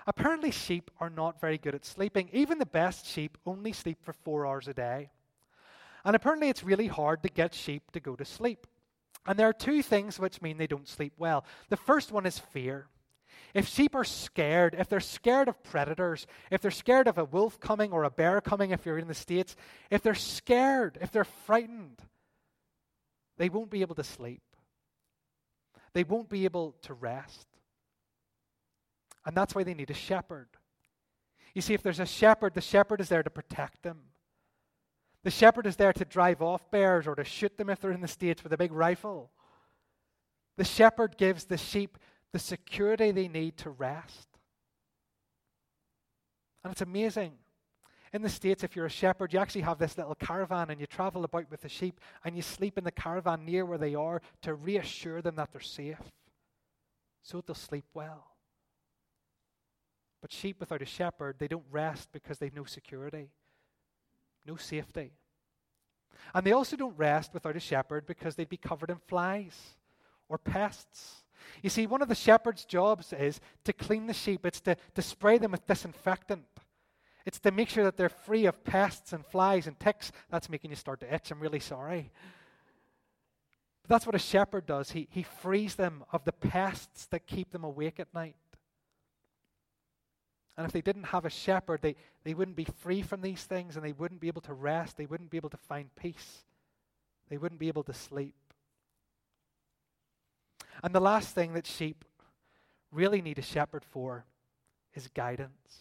Apparently, 0.06 0.50
sheep 0.50 0.90
are 1.00 1.10
not 1.10 1.40
very 1.40 1.58
good 1.58 1.74
at 1.74 1.84
sleeping. 1.84 2.28
Even 2.32 2.58
the 2.58 2.66
best 2.66 3.06
sheep 3.06 3.38
only 3.46 3.72
sleep 3.72 3.98
for 4.02 4.12
four 4.12 4.46
hours 4.46 4.66
a 4.68 4.74
day. 4.74 5.10
And 6.04 6.16
apparently, 6.16 6.48
it's 6.48 6.64
really 6.64 6.86
hard 6.86 7.22
to 7.22 7.28
get 7.28 7.54
sheep 7.54 7.90
to 7.92 8.00
go 8.00 8.16
to 8.16 8.24
sleep. 8.24 8.66
And 9.26 9.38
there 9.38 9.48
are 9.48 9.52
two 9.52 9.82
things 9.82 10.18
which 10.18 10.40
mean 10.40 10.56
they 10.56 10.66
don't 10.66 10.88
sleep 10.88 11.14
well. 11.18 11.44
The 11.68 11.76
first 11.76 12.12
one 12.12 12.26
is 12.26 12.38
fear. 12.38 12.86
If 13.54 13.68
sheep 13.68 13.94
are 13.94 14.04
scared, 14.04 14.76
if 14.78 14.88
they're 14.88 15.00
scared 15.00 15.48
of 15.48 15.62
predators, 15.62 16.26
if 16.50 16.60
they're 16.60 16.70
scared 16.70 17.08
of 17.08 17.16
a 17.18 17.24
wolf 17.24 17.58
coming 17.58 17.92
or 17.92 18.04
a 18.04 18.10
bear 18.10 18.40
coming, 18.40 18.70
if 18.70 18.84
you're 18.84 18.98
in 18.98 19.08
the 19.08 19.14
States, 19.14 19.56
if 19.90 20.02
they're 20.02 20.14
scared, 20.14 20.98
if 21.00 21.10
they're 21.10 21.24
frightened, 21.24 22.02
they 23.38 23.48
won't 23.48 23.70
be 23.70 23.80
able 23.80 23.94
to 23.94 24.04
sleep. 24.04 24.42
They 25.92 26.04
won't 26.04 26.28
be 26.28 26.44
able 26.44 26.76
to 26.82 26.94
rest. 26.94 27.46
And 29.24 29.36
that's 29.36 29.54
why 29.54 29.64
they 29.64 29.74
need 29.74 29.90
a 29.90 29.94
shepherd. 29.94 30.48
You 31.54 31.62
see, 31.62 31.74
if 31.74 31.82
there's 31.82 32.00
a 32.00 32.06
shepherd, 32.06 32.52
the 32.52 32.60
shepherd 32.60 33.00
is 33.00 33.08
there 33.08 33.22
to 33.22 33.30
protect 33.30 33.82
them. 33.82 34.05
The 35.26 35.32
shepherd 35.32 35.66
is 35.66 35.74
there 35.74 35.92
to 35.92 36.04
drive 36.04 36.40
off 36.40 36.70
bears 36.70 37.08
or 37.08 37.16
to 37.16 37.24
shoot 37.24 37.58
them 37.58 37.68
if 37.68 37.80
they're 37.80 37.90
in 37.90 38.00
the 38.00 38.06
States 38.06 38.44
with 38.44 38.52
a 38.52 38.56
big 38.56 38.70
rifle. 38.70 39.32
The 40.56 40.62
shepherd 40.62 41.16
gives 41.18 41.46
the 41.46 41.56
sheep 41.56 41.98
the 42.32 42.38
security 42.38 43.10
they 43.10 43.26
need 43.26 43.56
to 43.56 43.70
rest. 43.70 44.28
And 46.62 46.70
it's 46.70 46.80
amazing 46.80 47.32
in 48.12 48.22
the 48.22 48.28
States, 48.28 48.62
if 48.62 48.76
you're 48.76 48.86
a 48.86 48.88
shepherd, 48.88 49.32
you 49.32 49.40
actually 49.40 49.62
have 49.62 49.78
this 49.78 49.98
little 49.98 50.14
caravan 50.14 50.70
and 50.70 50.80
you 50.80 50.86
travel 50.86 51.24
about 51.24 51.50
with 51.50 51.62
the 51.62 51.68
sheep 51.68 51.98
and 52.24 52.36
you 52.36 52.42
sleep 52.42 52.78
in 52.78 52.84
the 52.84 52.92
caravan 52.92 53.44
near 53.44 53.66
where 53.66 53.78
they 53.78 53.96
are 53.96 54.22
to 54.42 54.54
reassure 54.54 55.22
them 55.22 55.34
that 55.34 55.50
they're 55.50 55.60
safe 55.60 55.98
so 57.24 57.40
they'll 57.40 57.56
sleep 57.56 57.86
well. 57.94 58.28
But 60.22 60.30
sheep 60.30 60.60
without 60.60 60.82
a 60.82 60.86
shepherd, 60.86 61.40
they 61.40 61.48
don't 61.48 61.66
rest 61.68 62.10
because 62.12 62.38
they've 62.38 62.54
no 62.54 62.62
security, 62.62 63.30
no 64.46 64.56
safety. 64.56 65.12
And 66.34 66.46
they 66.46 66.52
also 66.52 66.76
don't 66.76 66.96
rest 66.96 67.34
without 67.34 67.56
a 67.56 67.60
shepherd 67.60 68.06
because 68.06 68.34
they'd 68.34 68.48
be 68.48 68.56
covered 68.56 68.90
in 68.90 68.98
flies 69.06 69.56
or 70.28 70.38
pests. 70.38 71.22
You 71.62 71.70
see, 71.70 71.86
one 71.86 72.02
of 72.02 72.08
the 72.08 72.14
shepherd's 72.14 72.64
jobs 72.64 73.12
is 73.12 73.40
to 73.64 73.72
clean 73.72 74.06
the 74.06 74.14
sheep, 74.14 74.44
it's 74.44 74.60
to, 74.62 74.76
to 74.94 75.02
spray 75.02 75.38
them 75.38 75.52
with 75.52 75.66
disinfectant. 75.66 76.44
It's 77.24 77.40
to 77.40 77.50
make 77.50 77.68
sure 77.68 77.84
that 77.84 77.96
they're 77.96 78.08
free 78.08 78.46
of 78.46 78.64
pests 78.64 79.12
and 79.12 79.26
flies 79.26 79.66
and 79.66 79.78
ticks. 79.80 80.12
That's 80.30 80.48
making 80.48 80.70
you 80.70 80.76
start 80.76 81.00
to 81.00 81.12
itch. 81.12 81.30
I'm 81.30 81.40
really 81.40 81.58
sorry. 81.58 82.12
But 83.82 83.90
that's 83.90 84.06
what 84.06 84.14
a 84.14 84.20
shepherd 84.20 84.66
does. 84.66 84.92
He, 84.92 85.08
he 85.10 85.24
frees 85.24 85.74
them 85.74 86.04
of 86.12 86.24
the 86.24 86.32
pests 86.32 87.06
that 87.06 87.26
keep 87.26 87.50
them 87.50 87.64
awake 87.64 87.98
at 87.98 88.14
night. 88.14 88.36
And 90.56 90.66
if 90.66 90.72
they 90.72 90.80
didn't 90.80 91.04
have 91.04 91.24
a 91.24 91.30
shepherd, 91.30 91.82
they, 91.82 91.96
they 92.24 92.32
wouldn't 92.32 92.56
be 92.56 92.66
free 92.80 93.02
from 93.02 93.20
these 93.20 93.44
things 93.44 93.76
and 93.76 93.84
they 93.84 93.92
wouldn't 93.92 94.20
be 94.20 94.28
able 94.28 94.40
to 94.42 94.54
rest. 94.54 94.96
They 94.96 95.06
wouldn't 95.06 95.30
be 95.30 95.36
able 95.36 95.50
to 95.50 95.56
find 95.56 95.94
peace. 95.96 96.44
They 97.28 97.36
wouldn't 97.36 97.60
be 97.60 97.68
able 97.68 97.82
to 97.84 97.92
sleep. 97.92 98.34
And 100.82 100.94
the 100.94 101.00
last 101.00 101.34
thing 101.34 101.52
that 101.54 101.66
sheep 101.66 102.04
really 102.90 103.20
need 103.20 103.38
a 103.38 103.42
shepherd 103.42 103.84
for 103.84 104.24
is 104.94 105.08
guidance. 105.08 105.80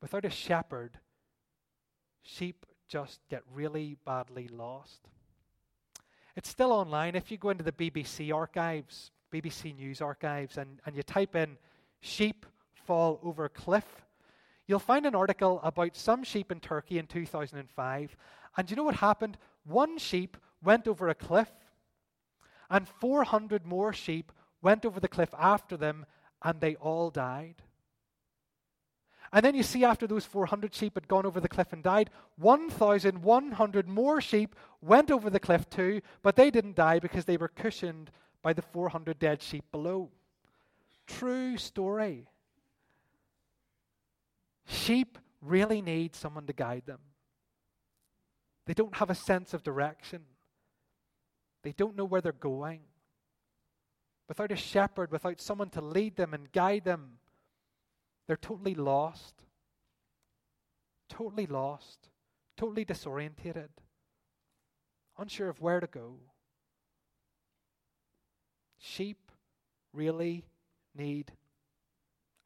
Without 0.00 0.24
a 0.24 0.30
shepherd, 0.30 0.98
sheep 2.22 2.64
just 2.88 3.20
get 3.28 3.42
really 3.52 3.96
badly 4.06 4.48
lost. 4.48 5.08
It's 6.36 6.48
still 6.48 6.72
online. 6.72 7.14
If 7.14 7.30
you 7.30 7.36
go 7.36 7.50
into 7.50 7.64
the 7.64 7.72
BBC 7.72 8.34
archives, 8.34 9.10
BBC 9.32 9.76
News 9.76 10.00
archives, 10.00 10.56
and, 10.56 10.80
and 10.86 10.96
you 10.96 11.02
type 11.02 11.36
in 11.36 11.58
sheep 12.00 12.46
fall 12.90 13.20
over 13.22 13.44
a 13.44 13.48
cliff, 13.48 13.86
you'll 14.66 14.80
find 14.80 15.06
an 15.06 15.14
article 15.14 15.60
about 15.62 15.94
some 15.94 16.24
sheep 16.24 16.50
in 16.50 16.58
Turkey 16.58 16.98
in 16.98 17.06
2005. 17.06 18.16
And 18.56 18.68
you 18.68 18.74
know 18.74 18.82
what 18.82 18.96
happened? 18.96 19.38
One 19.62 19.96
sheep 19.96 20.36
went 20.60 20.88
over 20.88 21.08
a 21.08 21.14
cliff, 21.14 21.52
and 22.68 22.88
400 22.88 23.64
more 23.64 23.92
sheep 23.92 24.32
went 24.60 24.84
over 24.84 24.98
the 24.98 25.06
cliff 25.06 25.32
after 25.38 25.76
them, 25.76 26.04
and 26.42 26.60
they 26.60 26.74
all 26.74 27.10
died. 27.10 27.62
And 29.32 29.44
then 29.44 29.54
you 29.54 29.62
see, 29.62 29.84
after 29.84 30.08
those 30.08 30.24
400 30.24 30.74
sheep 30.74 30.94
had 30.94 31.06
gone 31.06 31.26
over 31.26 31.38
the 31.38 31.48
cliff 31.48 31.72
and 31.72 31.84
died, 31.84 32.10
1,100 32.38 33.88
more 33.88 34.20
sheep 34.20 34.56
went 34.80 35.12
over 35.12 35.30
the 35.30 35.38
cliff 35.38 35.70
too, 35.70 36.00
but 36.22 36.34
they 36.34 36.50
didn't 36.50 36.74
die 36.74 36.98
because 36.98 37.24
they 37.24 37.36
were 37.36 37.46
cushioned 37.46 38.10
by 38.42 38.52
the 38.52 38.62
400 38.62 39.16
dead 39.20 39.42
sheep 39.42 39.64
below. 39.70 40.10
True 41.06 41.56
story. 41.56 42.26
Sheep 44.70 45.18
really 45.40 45.82
need 45.82 46.14
someone 46.14 46.46
to 46.46 46.52
guide 46.52 46.84
them. 46.86 47.00
They 48.66 48.74
don't 48.74 48.94
have 48.96 49.10
a 49.10 49.16
sense 49.16 49.52
of 49.52 49.64
direction, 49.64 50.22
they 51.64 51.72
don't 51.72 51.96
know 51.96 52.04
where 52.04 52.20
they're 52.20 52.32
going. 52.32 52.80
Without 54.28 54.52
a 54.52 54.56
shepherd, 54.56 55.10
without 55.10 55.40
someone 55.40 55.70
to 55.70 55.80
lead 55.80 56.14
them 56.14 56.32
and 56.34 56.52
guide 56.52 56.84
them, 56.84 57.18
they're 58.28 58.36
totally 58.36 58.76
lost. 58.76 59.34
Totally 61.08 61.46
lost. 61.46 62.08
Totally 62.56 62.84
disorientated. 62.84 63.70
Unsure 65.18 65.48
of 65.48 65.60
where 65.60 65.80
to 65.80 65.88
go. 65.88 66.14
Sheep 68.78 69.32
really 69.92 70.44
need 70.94 71.32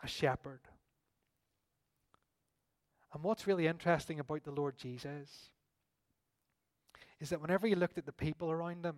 a 0.02 0.06
shepherd. 0.06 0.60
And 3.14 3.22
what's 3.22 3.46
really 3.46 3.68
interesting 3.68 4.18
about 4.18 4.42
the 4.42 4.50
Lord 4.50 4.76
Jesus 4.76 5.50
is 7.20 7.30
that 7.30 7.40
whenever 7.40 7.68
he 7.68 7.76
looked 7.76 7.96
at 7.96 8.06
the 8.06 8.12
people 8.12 8.50
around 8.50 8.84
him, 8.84 8.96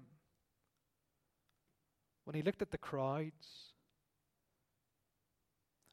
when 2.24 2.34
he 2.34 2.40
looked 2.40 2.62
at 2.62 2.70
the 2.70 2.78
crowds, 2.78 3.74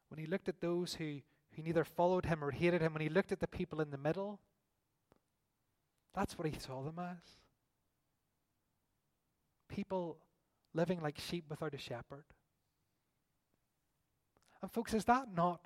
when 0.08 0.18
he 0.18 0.26
looked 0.26 0.48
at 0.48 0.62
those 0.62 0.94
who, 0.94 1.20
who 1.54 1.62
neither 1.62 1.84
followed 1.84 2.24
him 2.24 2.42
or 2.42 2.50
hated 2.50 2.80
him, 2.80 2.94
when 2.94 3.02
he 3.02 3.10
looked 3.10 3.30
at 3.30 3.40
the 3.40 3.46
people 3.46 3.82
in 3.82 3.90
the 3.90 3.98
middle, 3.98 4.40
that's 6.14 6.38
what 6.38 6.48
he 6.48 6.58
saw 6.58 6.82
them 6.82 6.98
as. 6.98 7.18
People 9.68 10.16
living 10.72 11.02
like 11.02 11.18
sheep 11.18 11.44
without 11.50 11.74
a 11.74 11.78
shepherd. 11.78 12.24
And, 14.62 14.72
folks, 14.72 14.94
is 14.94 15.04
that 15.04 15.26
not 15.34 15.60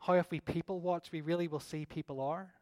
how, 0.00 0.14
if 0.14 0.30
we 0.30 0.40
people 0.40 0.80
watch, 0.80 1.12
we 1.12 1.20
really 1.20 1.46
will 1.46 1.60
see 1.60 1.84
people 1.84 2.20
are? 2.20 2.52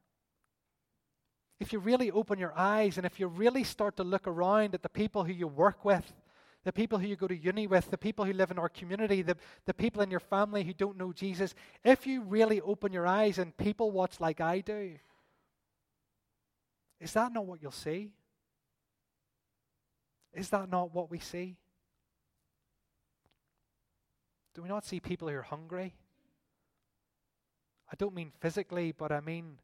If 1.61 1.73
you 1.73 1.79
really 1.79 2.11
open 2.11 2.39
your 2.39 2.53
eyes 2.57 2.99
and 2.99 3.07
if 3.07 3.19
you 3.19 3.27
really 3.27 3.65
start 3.65 3.97
to 3.97 4.05
look 4.05 4.27
around 4.27 4.75
at 4.75 4.83
the 4.83 4.89
people 4.89 5.25
who 5.25 5.33
you 5.33 5.49
work 5.49 5.85
with, 5.85 6.13
the 6.65 6.73
people 6.73 6.99
who 6.99 7.07
you 7.07 7.17
go 7.17 7.27
to 7.27 7.37
uni 7.37 7.67
with, 7.67 7.91
the 7.91 7.99
people 7.99 8.25
who 8.25 8.33
live 8.33 8.51
in 8.51 8.59
our 8.59 8.69
community, 8.69 9.23
the, 9.23 9.37
the 9.67 9.75
people 9.75 10.03
in 10.03 10.11
your 10.11 10.21
family 10.21 10.65
who 10.65 10.73
don't 10.73 10.99
know 10.99 11.13
Jesus, 11.13 11.55
if 11.85 12.07
you 12.07 12.23
really 12.23 12.61
open 12.61 12.93
your 12.93 13.07
eyes 13.07 13.39
and 13.39 13.57
people 13.57 13.91
watch 13.91 14.21
like 14.21 14.41
I 14.41 14.61
do, 14.61 14.97
is 17.01 17.13
that 17.13 17.33
not 17.33 17.47
what 17.47 17.63
you'll 17.63 17.71
see? 17.71 18.11
Is 20.35 20.49
that 20.51 20.69
not 20.69 20.93
what 20.93 21.11
we 21.11 21.21
see? 21.21 21.57
Do 24.55 24.63
we 24.63 24.69
not 24.69 24.85
see 24.85 24.99
people 24.99 25.29
who 25.29 25.35
are 25.37 25.43
hungry? 25.43 25.95
I 27.91 27.97
don't 27.97 28.15
mean 28.15 28.33
physically, 28.41 28.93
but 28.93 29.13
I 29.13 29.21
mean 29.21 29.59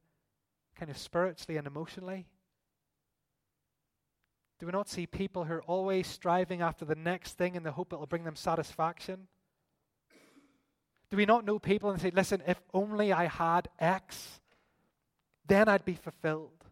kind 0.77 0.91
of 0.91 0.99
spiritually 0.99 1.57
and 1.57 1.67
emotionally. 1.67 2.27
Do 4.59 4.67
we 4.67 4.73
not 4.73 4.89
see 4.89 5.07
people 5.07 5.45
who 5.45 5.55
are 5.55 5.63
always 5.63 6.07
striving 6.07 6.63
after 6.63 6.85
the 6.85 6.95
next 6.95 7.37
thing 7.37 7.55
in 7.55 7.63
the 7.63 7.73
hope 7.73 7.93
it 7.93 7.99
will 7.99 8.07
bring 8.07 8.25
them 8.25 8.37
satisfaction? 8.37 9.27
Do 11.11 11.17
we 11.17 11.27
not 11.27 11.45
know 11.45 11.59
people 11.59 11.91
and 11.91 12.01
say, 12.01 12.11
listen, 12.11 12.43
if 12.47 12.61
only 12.73 13.13
I 13.13 13.27
had 13.27 13.69
X, 13.79 14.41
then 15.47 15.69
I'd 15.69 15.85
be 15.85 15.95
fulfilled? 15.95 16.65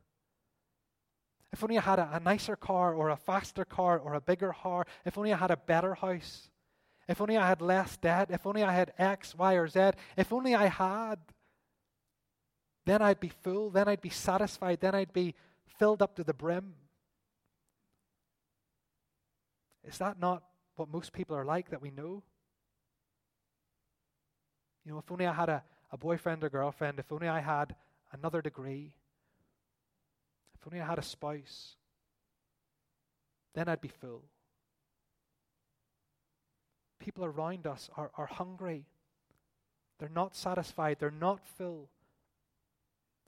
If 1.53 1.63
only 1.63 1.77
I 1.77 1.83
had 1.83 1.99
a, 1.99 2.09
a, 2.15 2.21
nicer 2.21 2.57
car 2.57 2.95
or 2.95 3.11
a 3.11 3.17
faster 3.17 3.65
car 3.65 3.99
or 3.99 4.15
a 4.15 4.21
bigger 4.21 4.55
car. 4.63 4.87
If 5.05 5.19
only 5.19 5.33
I 5.33 5.37
had 5.37 5.51
a 5.51 5.57
better 5.57 5.95
house. 5.95 6.49
If 7.07 7.21
only 7.21 7.37
I 7.37 7.47
had 7.47 7.61
less 7.61 7.97
debt. 7.99 8.31
If 8.31 8.47
only 8.47 8.63
I 8.63 8.73
had 8.73 8.95
X, 8.97 9.35
Y, 9.35 9.55
or 9.55 9.69
Z. 9.69 9.91
If 10.17 10.33
only 10.33 10.55
I 10.55 10.67
had. 10.67 11.19
Then 12.85 13.03
I'd 13.03 13.21
be 13.21 13.29
full. 13.29 13.71
Then 13.71 13.89
I'd 13.89 14.01
be 14.01 14.11
satisfied. 14.11 14.81
Then 14.81 14.95
I'd 14.95 15.12
be 15.12 15.35
filled 15.79 16.03
up 16.03 16.17
to 16.17 16.25
the 16.25 16.35
brim. 16.35 16.75
Is 19.85 19.99
that 19.99 20.19
not 20.19 20.43
what 20.77 20.89
most 20.89 21.12
people 21.12 21.37
are 21.37 21.45
like 21.45 21.71
that 21.71 21.83
we 21.83 21.91
know? 21.91 22.23
You 24.85 24.93
know, 24.93 24.99
if 24.99 25.11
only 25.11 25.27
I 25.27 25.33
had 25.33 25.49
a, 25.49 25.62
a 25.91 25.97
boyfriend 25.97 26.43
or 26.43 26.49
girlfriend, 26.49 26.99
if 26.99 27.12
only 27.12 27.29
I 27.29 27.41
had 27.41 27.75
another 28.12 28.43
degree, 28.43 28.93
if 30.55 30.67
only 30.67 30.81
I 30.81 30.87
had 30.87 30.99
a 30.99 31.03
spouse, 31.03 31.77
then 33.55 33.69
I'd 33.69 33.81
be 33.81 33.89
full. 33.89 34.23
People 36.99 37.25
around 37.25 37.67
us 37.67 37.91
are, 37.97 38.11
are 38.17 38.27
hungry. 38.27 38.87
They're 39.99 40.09
not 40.09 40.35
satisfied. 40.35 40.99
They're 40.99 41.11
not 41.11 41.47
full. 41.47 41.89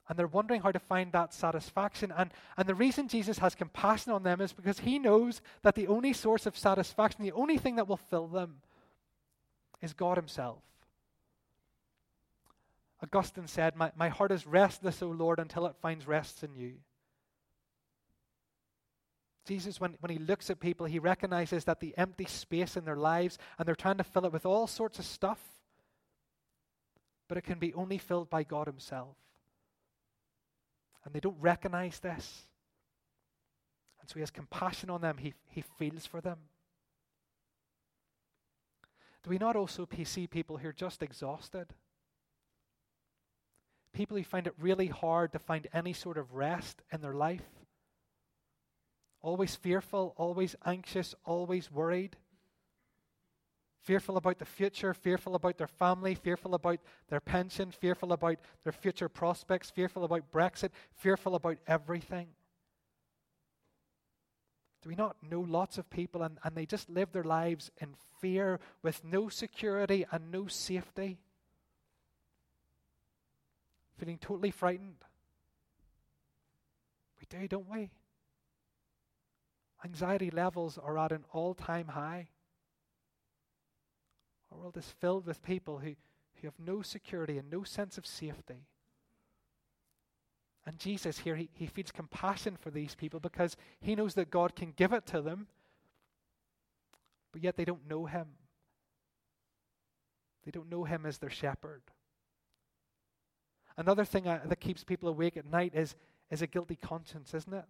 And 0.07 0.19
they're 0.19 0.27
wondering 0.27 0.61
how 0.61 0.71
to 0.71 0.79
find 0.79 1.11
that 1.11 1.33
satisfaction. 1.33 2.13
And, 2.15 2.31
and 2.57 2.67
the 2.67 2.75
reason 2.75 3.07
Jesus 3.07 3.39
has 3.39 3.55
compassion 3.55 4.11
on 4.11 4.23
them 4.23 4.39
is 4.39 4.53
because 4.53 4.79
he 4.79 4.99
knows 4.99 5.41
that 5.63 5.75
the 5.75 5.87
only 5.87 6.13
source 6.13 6.45
of 6.45 6.57
satisfaction, 6.57 7.23
the 7.23 7.31
only 7.31 7.57
thing 7.57 7.77
that 7.77 7.87
will 7.87 7.97
fill 7.97 8.27
them, 8.27 8.57
is 9.81 9.93
God 9.93 10.17
Himself. 10.17 10.59
Augustine 13.01 13.47
said, 13.47 13.75
My, 13.75 13.91
my 13.95 14.09
heart 14.09 14.31
is 14.31 14.47
restless, 14.47 15.01
O 15.01 15.09
Lord, 15.09 15.39
until 15.39 15.65
it 15.65 15.75
finds 15.81 16.07
rest 16.07 16.43
in 16.43 16.55
you. 16.55 16.73
Jesus, 19.45 19.79
when, 19.79 19.95
when 19.99 20.11
he 20.11 20.17
looks 20.17 20.49
at 20.49 20.59
people, 20.59 20.87
he 20.87 20.97
recognizes 20.97 21.65
that 21.65 21.79
the 21.79 21.93
empty 21.97 22.25
space 22.25 22.77
in 22.77 22.85
their 22.85 22.95
lives, 22.95 23.37
and 23.57 23.67
they're 23.67 23.75
trying 23.75 23.97
to 23.97 24.03
fill 24.03 24.25
it 24.25 24.33
with 24.33 24.45
all 24.45 24.65
sorts 24.65 24.97
of 24.97 25.05
stuff, 25.05 25.39
but 27.27 27.37
it 27.37 27.43
can 27.43 27.59
be 27.59 27.73
only 27.73 27.99
filled 27.99 28.29
by 28.29 28.43
God 28.43 28.65
Himself. 28.65 29.15
And 31.05 31.13
they 31.13 31.19
don't 31.19 31.39
recognize 31.39 31.99
this. 31.99 32.43
And 34.01 34.09
so 34.09 34.15
he 34.15 34.21
has 34.21 34.31
compassion 34.31 34.89
on 34.89 35.01
them, 35.01 35.17
he, 35.17 35.33
he 35.47 35.63
feels 35.77 36.05
for 36.05 36.21
them. 36.21 36.37
Do 39.23 39.29
we 39.29 39.37
not 39.37 39.55
also 39.55 39.87
see 40.03 40.27
people 40.27 40.57
who 40.57 40.67
are 40.67 40.73
just 40.73 41.01
exhausted? 41.01 41.73
People 43.93 44.17
who 44.17 44.23
find 44.23 44.45
it 44.45 44.53
really 44.59 44.87
hard 44.87 45.31
to 45.31 45.39
find 45.39 45.67
any 45.73 45.93
sort 45.93 46.17
of 46.17 46.33
rest 46.33 46.81
in 46.91 47.01
their 47.01 47.13
life 47.13 47.41
always 49.25 49.55
fearful, 49.55 50.13
always 50.17 50.55
anxious, 50.65 51.15
always 51.25 51.71
worried. 51.71 52.15
Fearful 53.85 54.17
about 54.17 54.39
the 54.39 54.45
future, 54.45 54.95
fearful 54.95 55.35
about 55.35 55.59
their 55.59 55.67
family, 55.67 56.15
fearful 56.15 56.55
about 56.55 56.79
their 57.07 57.19
pension, 57.19 57.69
fearful 57.69 58.13
about 58.13 58.37
their 58.63 58.73
future 58.73 59.07
prospects, 59.07 59.69
fearful 59.69 60.03
about 60.03 60.31
Brexit, 60.31 60.71
fearful 60.95 61.35
about 61.35 61.59
everything. 61.67 62.29
Do 64.81 64.89
we 64.89 64.95
not 64.95 65.17
know 65.21 65.41
lots 65.41 65.77
of 65.77 65.87
people 65.91 66.23
and, 66.23 66.39
and 66.43 66.55
they 66.55 66.65
just 66.65 66.89
live 66.89 67.11
their 67.11 67.23
lives 67.23 67.69
in 67.79 67.93
fear 68.19 68.59
with 68.81 69.03
no 69.03 69.29
security 69.29 70.03
and 70.11 70.31
no 70.31 70.47
safety? 70.47 71.19
Feeling 73.99 74.17
totally 74.17 74.49
frightened? 74.51 75.05
We 77.19 77.27
do, 77.29 77.47
don't 77.47 77.69
we? 77.69 77.91
Anxiety 79.83 80.31
levels 80.31 80.79
are 80.79 80.97
at 80.97 81.11
an 81.11 81.25
all 81.31 81.53
time 81.53 81.89
high. 81.89 82.29
Our 84.55 84.61
world 84.61 84.77
is 84.77 84.93
filled 84.99 85.25
with 85.25 85.43
people 85.43 85.79
who, 85.79 85.95
who 86.35 86.47
have 86.47 86.59
no 86.59 86.81
security 86.81 87.37
and 87.37 87.49
no 87.51 87.63
sense 87.63 87.97
of 87.97 88.05
safety. 88.05 88.67
And 90.65 90.79
Jesus 90.79 91.19
here, 91.19 91.35
he, 91.35 91.49
he 91.53 91.67
feels 91.67 91.91
compassion 91.91 92.57
for 92.59 92.71
these 92.71 92.95
people 92.95 93.19
because 93.19 93.57
he 93.81 93.95
knows 93.95 94.13
that 94.15 94.31
God 94.31 94.55
can 94.55 94.71
give 94.75 94.93
it 94.93 95.05
to 95.07 95.21
them, 95.21 95.47
but 97.31 97.43
yet 97.43 97.57
they 97.57 97.65
don't 97.65 97.87
know 97.87 98.05
him. 98.05 98.27
They 100.45 100.51
don't 100.51 100.69
know 100.69 100.85
him 100.85 101.05
as 101.05 101.17
their 101.17 101.29
shepherd. 101.29 101.81
Another 103.77 104.05
thing 104.05 104.27
uh, 104.27 104.41
that 104.45 104.59
keeps 104.59 104.83
people 104.83 105.09
awake 105.09 105.37
at 105.37 105.45
night 105.45 105.73
is, 105.75 105.95
is 106.31 106.41
a 106.41 106.47
guilty 106.47 106.77
conscience, 106.77 107.33
isn't 107.33 107.53
it? 107.53 107.65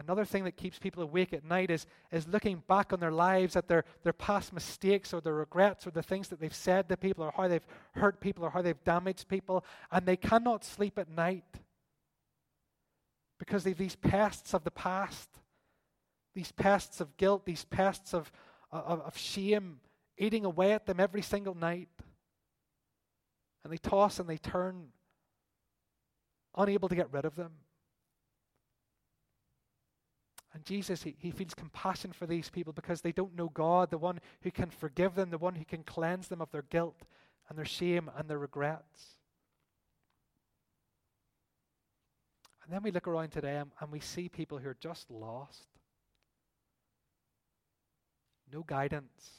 Another 0.00 0.24
thing 0.24 0.44
that 0.44 0.56
keeps 0.56 0.78
people 0.78 1.02
awake 1.02 1.34
at 1.34 1.44
night 1.44 1.70
is, 1.70 1.86
is 2.10 2.26
looking 2.26 2.62
back 2.66 2.92
on 2.92 3.00
their 3.00 3.12
lives 3.12 3.54
at 3.54 3.68
their, 3.68 3.84
their 4.02 4.14
past 4.14 4.52
mistakes 4.52 5.12
or 5.12 5.20
their 5.20 5.34
regrets 5.34 5.86
or 5.86 5.90
the 5.90 6.02
things 6.02 6.28
that 6.28 6.40
they've 6.40 6.54
said 6.54 6.88
to 6.88 6.96
people 6.96 7.22
or 7.22 7.32
how 7.36 7.46
they've 7.46 7.66
hurt 7.92 8.18
people 8.18 8.42
or 8.44 8.50
how 8.50 8.62
they've 8.62 8.82
damaged 8.84 9.28
people, 9.28 9.62
and 9.92 10.06
they 10.06 10.16
cannot 10.16 10.64
sleep 10.64 10.98
at 10.98 11.10
night 11.10 11.44
because 13.38 13.62
they've 13.62 13.76
these 13.76 13.96
pests 13.96 14.54
of 14.54 14.64
the 14.64 14.70
past, 14.70 15.28
these 16.34 16.52
pests 16.52 17.02
of 17.02 17.16
guilt, 17.18 17.44
these 17.44 17.66
pests 17.66 18.14
of, 18.14 18.32
of, 18.72 19.02
of 19.02 19.18
shame 19.18 19.80
eating 20.16 20.46
away 20.46 20.72
at 20.72 20.86
them 20.86 20.98
every 20.98 21.22
single 21.22 21.54
night. 21.54 21.88
And 23.64 23.72
they 23.72 23.76
toss 23.76 24.18
and 24.18 24.28
they 24.28 24.38
turn, 24.38 24.88
unable 26.56 26.88
to 26.88 26.94
get 26.94 27.12
rid 27.12 27.26
of 27.26 27.36
them. 27.36 27.52
And 30.52 30.64
Jesus, 30.64 31.02
he, 31.02 31.14
he 31.18 31.30
feels 31.30 31.54
compassion 31.54 32.12
for 32.12 32.26
these 32.26 32.50
people 32.50 32.72
because 32.72 33.00
they 33.00 33.12
don't 33.12 33.36
know 33.36 33.48
God, 33.48 33.90
the 33.90 33.98
one 33.98 34.20
who 34.42 34.50
can 34.50 34.70
forgive 34.70 35.14
them, 35.14 35.30
the 35.30 35.38
one 35.38 35.54
who 35.54 35.64
can 35.64 35.84
cleanse 35.84 36.28
them 36.28 36.40
of 36.40 36.50
their 36.50 36.64
guilt 36.70 37.02
and 37.48 37.56
their 37.56 37.64
shame 37.64 38.10
and 38.16 38.28
their 38.28 38.38
regrets. 38.38 39.16
And 42.64 42.72
then 42.72 42.82
we 42.82 42.90
look 42.90 43.08
around 43.08 43.30
today 43.30 43.56
and, 43.56 43.70
and 43.80 43.90
we 43.90 44.00
see 44.00 44.28
people 44.28 44.58
who 44.58 44.68
are 44.68 44.76
just 44.80 45.10
lost. 45.10 45.66
No 48.52 48.62
guidance, 48.62 49.30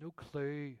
no 0.00 0.12
clue. 0.12 0.74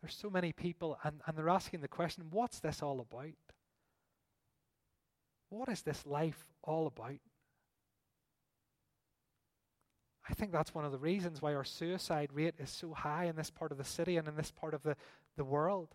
There's 0.00 0.14
so 0.14 0.28
many 0.28 0.52
people, 0.52 0.98
and, 1.04 1.20
and 1.26 1.38
they're 1.38 1.48
asking 1.48 1.80
the 1.80 1.88
question 1.88 2.26
what's 2.30 2.58
this 2.58 2.82
all 2.82 3.00
about? 3.00 3.34
What 5.52 5.68
is 5.68 5.82
this 5.82 6.06
life 6.06 6.46
all 6.62 6.86
about? 6.86 7.18
I 10.26 10.32
think 10.32 10.50
that's 10.50 10.74
one 10.74 10.86
of 10.86 10.92
the 10.92 10.98
reasons 10.98 11.42
why 11.42 11.54
our 11.54 11.64
suicide 11.64 12.30
rate 12.32 12.54
is 12.58 12.70
so 12.70 12.94
high 12.94 13.24
in 13.26 13.36
this 13.36 13.50
part 13.50 13.70
of 13.70 13.76
the 13.76 13.84
city 13.84 14.16
and 14.16 14.26
in 14.26 14.34
this 14.34 14.50
part 14.50 14.72
of 14.72 14.82
the, 14.82 14.96
the 15.36 15.44
world. 15.44 15.88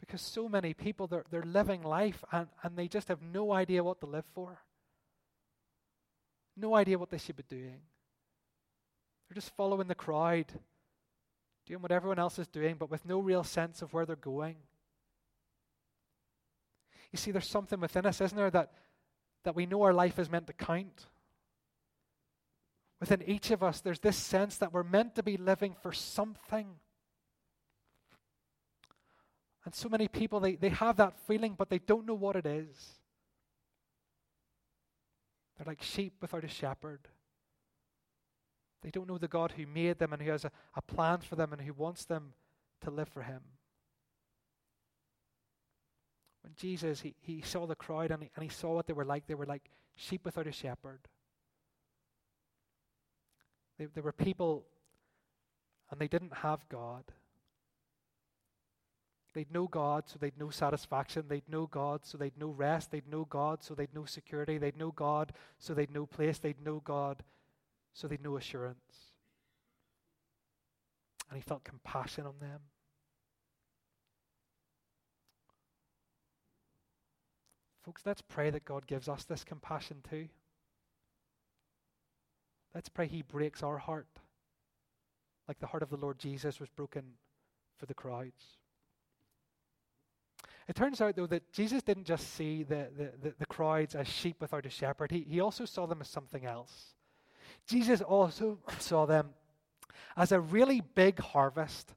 Because 0.00 0.20
so 0.20 0.50
many 0.50 0.74
people, 0.74 1.06
they're, 1.06 1.24
they're 1.30 1.42
living 1.42 1.82
life 1.82 2.22
and, 2.30 2.48
and 2.62 2.76
they 2.76 2.88
just 2.88 3.08
have 3.08 3.22
no 3.22 3.52
idea 3.52 3.82
what 3.82 4.00
to 4.00 4.06
live 4.06 4.26
for. 4.34 4.58
no 6.58 6.74
idea 6.74 6.98
what 6.98 7.08
they 7.08 7.16
should 7.16 7.36
be 7.36 7.44
doing. 7.48 7.80
They're 9.28 9.36
just 9.36 9.56
following 9.56 9.88
the 9.88 9.94
crowd, 9.94 10.52
doing 11.64 11.80
what 11.80 11.92
everyone 11.92 12.18
else 12.18 12.38
is 12.38 12.48
doing, 12.48 12.76
but 12.78 12.90
with 12.90 13.06
no 13.06 13.18
real 13.18 13.44
sense 13.44 13.80
of 13.80 13.94
where 13.94 14.04
they're 14.04 14.14
going. 14.14 14.56
You 17.12 17.16
see, 17.16 17.30
there's 17.30 17.48
something 17.48 17.80
within 17.80 18.06
us, 18.06 18.20
isn't 18.20 18.36
there, 18.36 18.50
that, 18.50 18.72
that 19.44 19.56
we 19.56 19.66
know 19.66 19.82
our 19.82 19.94
life 19.94 20.18
is 20.18 20.30
meant 20.30 20.46
to 20.48 20.52
count. 20.52 21.06
Within 23.00 23.22
each 23.22 23.50
of 23.50 23.62
us, 23.62 23.80
there's 23.80 24.00
this 24.00 24.16
sense 24.16 24.56
that 24.56 24.72
we're 24.72 24.82
meant 24.82 25.14
to 25.14 25.22
be 25.22 25.36
living 25.36 25.74
for 25.82 25.92
something. 25.92 26.66
And 29.64 29.74
so 29.74 29.88
many 29.88 30.08
people, 30.08 30.40
they, 30.40 30.56
they 30.56 30.70
have 30.70 30.96
that 30.96 31.18
feeling, 31.26 31.54
but 31.56 31.70
they 31.70 31.78
don't 31.78 32.06
know 32.06 32.14
what 32.14 32.36
it 32.36 32.46
is. 32.46 32.98
They're 35.56 35.66
like 35.66 35.82
sheep 35.82 36.14
without 36.20 36.44
a 36.44 36.48
shepherd. 36.48 37.08
They 38.82 38.90
don't 38.90 39.08
know 39.08 39.18
the 39.18 39.28
God 39.28 39.52
who 39.52 39.66
made 39.66 39.98
them 39.98 40.12
and 40.12 40.22
who 40.22 40.30
has 40.30 40.44
a, 40.44 40.52
a 40.74 40.82
plan 40.82 41.18
for 41.18 41.36
them 41.36 41.52
and 41.52 41.62
who 41.62 41.72
wants 41.72 42.04
them 42.04 42.32
to 42.82 42.90
live 42.90 43.08
for 43.08 43.22
Him. 43.22 43.42
When 46.48 46.54
Jesus, 46.56 47.02
he, 47.02 47.14
he 47.20 47.42
saw 47.42 47.66
the 47.66 47.74
crowd 47.74 48.10
and 48.10 48.22
he, 48.22 48.30
and 48.34 48.42
he 48.42 48.48
saw 48.48 48.74
what 48.74 48.86
they 48.86 48.94
were 48.94 49.04
like, 49.04 49.26
they 49.26 49.34
were 49.34 49.44
like 49.44 49.68
sheep 49.96 50.24
without 50.24 50.46
a 50.46 50.52
shepherd. 50.52 51.00
They, 53.78 53.84
they 53.94 54.00
were 54.00 54.12
people 54.12 54.64
and 55.90 56.00
they 56.00 56.08
didn't 56.08 56.32
have 56.32 56.66
God. 56.70 57.04
They'd 59.34 59.52
know 59.52 59.66
God, 59.66 60.04
so 60.06 60.16
they'd 60.18 60.38
know 60.38 60.48
satisfaction. 60.48 61.26
They'd 61.28 61.46
know 61.50 61.66
God, 61.66 62.06
so 62.06 62.16
they'd 62.16 62.38
know 62.38 62.48
rest. 62.48 62.90
They'd 62.90 63.06
know 63.06 63.26
God, 63.26 63.62
so 63.62 63.74
they'd 63.74 63.94
know 63.94 64.06
security. 64.06 64.56
They'd 64.56 64.78
know 64.78 64.90
God, 64.90 65.34
so 65.58 65.74
they'd 65.74 65.92
know 65.92 66.06
place. 66.06 66.38
They'd 66.38 66.64
know 66.64 66.80
God, 66.82 67.22
so 67.92 68.08
they'd 68.08 68.24
know 68.24 68.38
assurance. 68.38 69.12
And 71.28 71.36
he 71.36 71.42
felt 71.42 71.62
compassion 71.62 72.24
on 72.24 72.38
them. 72.40 72.60
Folks, 77.88 78.02
let's 78.04 78.20
pray 78.20 78.50
that 78.50 78.66
God 78.66 78.86
gives 78.86 79.08
us 79.08 79.24
this 79.24 79.44
compassion 79.44 80.02
too. 80.10 80.28
Let's 82.74 82.90
pray 82.90 83.06
He 83.06 83.22
breaks 83.22 83.62
our 83.62 83.78
heart 83.78 84.06
like 85.48 85.58
the 85.58 85.68
heart 85.68 85.82
of 85.82 85.88
the 85.88 85.96
Lord 85.96 86.18
Jesus 86.18 86.60
was 86.60 86.68
broken 86.68 87.02
for 87.78 87.86
the 87.86 87.94
crowds. 87.94 88.58
It 90.68 90.76
turns 90.76 91.00
out, 91.00 91.16
though, 91.16 91.26
that 91.28 91.50
Jesus 91.50 91.82
didn't 91.82 92.04
just 92.04 92.34
see 92.34 92.62
the, 92.62 92.88
the, 92.94 93.12
the, 93.22 93.34
the, 93.38 93.46
crowds 93.46 93.94
as 93.94 94.06
sheep 94.06 94.36
without 94.38 94.66
a 94.66 94.70
shepherd, 94.70 95.10
he, 95.10 95.20
he 95.20 95.40
also 95.40 95.64
saw 95.64 95.86
them 95.86 96.02
as 96.02 96.08
something 96.08 96.44
else. 96.44 96.92
Jesus 97.66 98.02
also 98.02 98.58
saw 98.80 99.06
them 99.06 99.30
as 100.14 100.30
a 100.30 100.40
really 100.40 100.82
big 100.82 101.20
harvest 101.20 101.94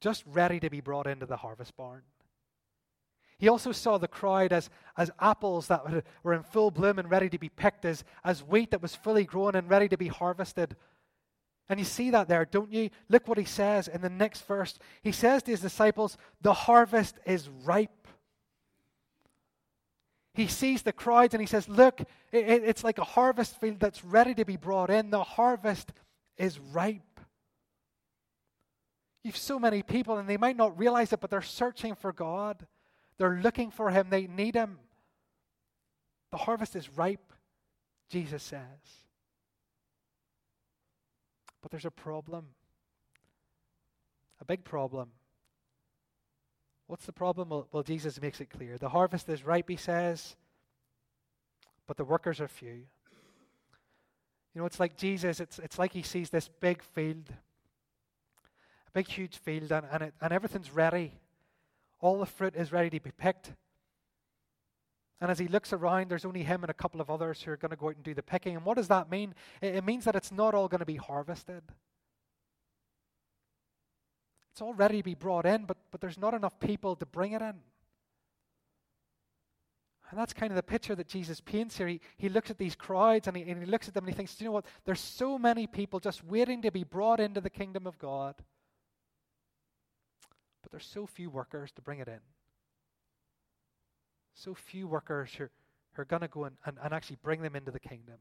just 0.00 0.24
ready 0.26 0.58
to 0.60 0.70
be 0.70 0.80
brought 0.80 1.06
into 1.06 1.26
the 1.26 1.36
harvest 1.36 1.76
barn. 1.76 2.04
He 3.38 3.48
also 3.48 3.70
saw 3.70 3.98
the 3.98 4.08
crowd 4.08 4.52
as, 4.52 4.68
as 4.96 5.10
apples 5.20 5.68
that 5.68 6.04
were 6.22 6.34
in 6.34 6.42
full 6.42 6.70
bloom 6.70 6.98
and 6.98 7.10
ready 7.10 7.28
to 7.28 7.38
be 7.38 7.48
picked, 7.48 7.84
as, 7.84 8.04
as 8.24 8.42
wheat 8.42 8.72
that 8.72 8.82
was 8.82 8.96
fully 8.96 9.24
grown 9.24 9.54
and 9.54 9.70
ready 9.70 9.88
to 9.88 9.96
be 9.96 10.08
harvested. 10.08 10.76
And 11.68 11.78
you 11.78 11.84
see 11.84 12.10
that 12.10 12.28
there, 12.28 12.44
don't 12.44 12.72
you? 12.72 12.90
Look 13.08 13.28
what 13.28 13.38
he 13.38 13.44
says 13.44 13.86
in 13.86 14.00
the 14.00 14.10
next 14.10 14.44
verse. 14.46 14.78
He 15.02 15.12
says 15.12 15.42
to 15.44 15.52
his 15.52 15.60
disciples, 15.60 16.16
The 16.40 16.54
harvest 16.54 17.18
is 17.26 17.48
ripe. 17.64 18.08
He 20.34 20.46
sees 20.46 20.82
the 20.82 20.92
crowds 20.92 21.34
and 21.34 21.40
he 21.40 21.46
says, 21.46 21.68
Look, 21.68 22.00
it, 22.00 22.08
it's 22.32 22.82
like 22.82 22.98
a 22.98 23.04
harvest 23.04 23.60
field 23.60 23.78
that's 23.78 24.04
ready 24.04 24.34
to 24.34 24.44
be 24.44 24.56
brought 24.56 24.90
in. 24.90 25.10
The 25.10 25.22
harvest 25.22 25.92
is 26.38 26.58
ripe. 26.58 27.02
You've 29.22 29.36
so 29.36 29.58
many 29.58 29.82
people, 29.82 30.16
and 30.16 30.28
they 30.28 30.36
might 30.36 30.56
not 30.56 30.78
realize 30.78 31.12
it, 31.12 31.20
but 31.20 31.28
they're 31.28 31.42
searching 31.42 31.94
for 31.94 32.12
God. 32.12 32.66
They're 33.18 33.40
looking 33.42 33.70
for 33.70 33.90
him, 33.90 34.08
they 34.10 34.26
need 34.26 34.54
him. 34.54 34.78
The 36.30 36.38
harvest 36.38 36.76
is 36.76 36.88
ripe, 36.96 37.32
Jesus 38.08 38.42
says. 38.42 38.60
But 41.60 41.70
there's 41.70 41.84
a 41.84 41.90
problem. 41.90 42.46
A 44.40 44.44
big 44.44 44.64
problem. 44.64 45.10
What's 46.86 47.06
the 47.06 47.12
problem? 47.12 47.48
Well, 47.50 47.82
Jesus 47.82 48.20
makes 48.20 48.40
it 48.40 48.50
clear. 48.50 48.78
The 48.78 48.88
harvest 48.88 49.28
is 49.28 49.44
ripe, 49.44 49.68
he 49.68 49.76
says, 49.76 50.36
but 51.86 51.96
the 51.96 52.04
workers 52.04 52.40
are 52.40 52.48
few. 52.48 52.86
You 54.54 54.62
know, 54.62 54.66
it's 54.66 54.80
like 54.80 54.96
Jesus, 54.96 55.40
it's, 55.40 55.58
it's 55.58 55.78
like 55.78 55.92
he 55.92 56.02
sees 56.02 56.30
this 56.30 56.48
big 56.60 56.82
field, 56.82 57.28
a 57.28 58.90
big, 58.92 59.08
huge 59.08 59.36
field, 59.36 59.70
and, 59.70 59.86
and, 59.90 60.02
it, 60.04 60.14
and 60.20 60.32
everything's 60.32 60.70
ready. 60.70 61.12
All 62.00 62.18
the 62.18 62.26
fruit 62.26 62.54
is 62.54 62.72
ready 62.72 62.90
to 62.90 63.00
be 63.00 63.10
picked. 63.10 63.52
And 65.20 65.30
as 65.30 65.38
he 65.38 65.48
looks 65.48 65.72
around, 65.72 66.10
there's 66.10 66.24
only 66.24 66.44
him 66.44 66.62
and 66.62 66.70
a 66.70 66.74
couple 66.74 67.00
of 67.00 67.10
others 67.10 67.42
who 67.42 67.50
are 67.50 67.56
going 67.56 67.70
to 67.70 67.76
go 67.76 67.88
out 67.88 67.96
and 67.96 68.04
do 68.04 68.14
the 68.14 68.22
picking. 68.22 68.54
And 68.54 68.64
what 68.64 68.76
does 68.76 68.88
that 68.88 69.10
mean? 69.10 69.34
It, 69.60 69.84
means 69.84 70.04
that 70.04 70.14
it's 70.14 70.30
not 70.30 70.54
all 70.54 70.68
going 70.68 70.78
to 70.78 70.86
be 70.86 70.96
harvested. 70.96 71.62
It's 74.52 74.62
all 74.62 74.74
ready 74.74 74.98
to 74.98 75.04
be 75.04 75.14
brought 75.14 75.44
in, 75.44 75.64
but, 75.64 75.76
but 75.90 76.00
there's 76.00 76.18
not 76.18 76.34
enough 76.34 76.60
people 76.60 76.94
to 76.96 77.06
bring 77.06 77.32
it 77.32 77.42
in. 77.42 77.54
And 80.10 80.18
that's 80.18 80.32
kind 80.32 80.52
of 80.52 80.56
the 80.56 80.62
picture 80.62 80.94
that 80.94 81.08
Jesus 81.08 81.40
paints 81.40 81.76
here. 81.76 81.88
He, 81.88 82.00
he 82.16 82.28
looks 82.28 82.50
at 82.50 82.56
these 82.56 82.74
crowds 82.74 83.26
and 83.26 83.36
he, 83.36 83.42
and 83.42 83.60
he 83.60 83.66
looks 83.66 83.88
at 83.88 83.94
them 83.94 84.04
and 84.04 84.14
he 84.14 84.16
thinks, 84.16 84.40
you 84.40 84.46
know 84.46 84.52
what? 84.52 84.64
There's 84.84 85.00
so 85.00 85.38
many 85.38 85.66
people 85.66 86.00
just 86.00 86.24
waiting 86.24 86.62
to 86.62 86.70
be 86.70 86.84
brought 86.84 87.20
into 87.20 87.40
the 87.40 87.50
kingdom 87.50 87.86
of 87.86 87.98
God 87.98 88.36
but 90.68 90.72
there's 90.72 90.86
so 90.86 91.06
few 91.06 91.30
workers 91.30 91.72
to 91.72 91.80
bring 91.80 91.98
it 92.00 92.08
in. 92.08 92.20
So 94.34 94.54
few 94.54 94.86
workers 94.86 95.30
who, 95.36 95.44
who 95.94 96.02
are 96.02 96.04
going 96.04 96.20
to 96.20 96.28
go 96.28 96.44
and, 96.44 96.56
and, 96.66 96.76
and 96.82 96.92
actually 96.92 97.16
bring 97.22 97.40
them 97.40 97.56
into 97.56 97.70
the 97.70 97.80
kingdom 97.80 98.16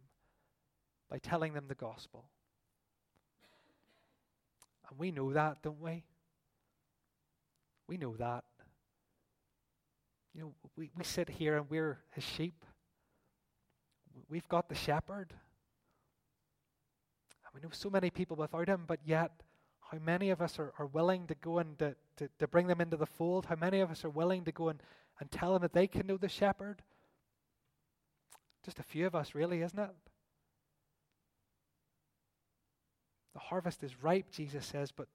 by 1.10 1.18
telling 1.18 1.54
them 1.54 1.66
the 1.68 1.76
gospel. 1.76 2.24
And 4.90 4.98
we 4.98 5.12
know 5.12 5.34
that, 5.34 5.62
don't 5.62 5.82
we? 5.82 6.04
We 7.90 7.98
know 7.98 8.16
that. 8.16 8.46
You 10.34 10.42
know, 10.42 10.54
we, 10.78 10.90
we 10.98 11.04
sit 11.04 11.30
here 11.30 11.58
and 11.58 11.70
we're 11.70 12.00
his 12.12 12.24
sheep. 12.24 12.64
We've 14.30 14.48
got 14.48 14.70
the 14.70 14.76
shepherd. 14.76 15.34
And 17.44 17.54
we 17.54 17.60
know 17.60 17.74
so 17.74 17.90
many 17.90 18.10
people 18.10 18.38
without 18.38 18.70
him, 18.70 18.86
but 18.88 19.00
yet 19.06 19.32
how 19.92 19.98
many 20.00 20.32
of 20.32 20.42
us 20.42 20.60
are, 20.60 20.74
are 20.80 20.86
willing 20.88 21.28
to 21.28 21.36
go 21.36 21.60
and 21.60 21.78
to, 21.80 21.96
to, 22.18 22.30
to 22.40 22.48
bring 22.48 22.68
them 22.68 22.82
into 22.82 22.98
the 22.98 23.06
fold? 23.06 23.46
How 23.46 23.56
many 23.56 23.80
of 23.80 23.90
us 23.90 24.04
are 24.04 24.10
willing 24.10 24.44
to 24.44 24.52
go 24.52 24.70
and, 24.70 24.82
and 25.20 25.32
tell 25.32 25.54
them 25.54 25.62
that 25.62 25.74
they 25.74 25.88
can 25.88 26.06
know 26.08 26.18
the 26.18 26.28
shepherd? 26.28 26.82
Just 28.66 28.80
a 28.80 28.84
few 28.84 29.08
of 29.08 29.16
us, 29.16 29.34
really, 29.34 29.62
isn't 29.62 29.80
it? 29.80 29.90
The 33.34 33.40
harvest 33.40 33.84
is 33.84 34.04
ripe, 34.04 34.30
Jesus 34.32 34.66
says, 34.66 34.92
but, 34.92 35.08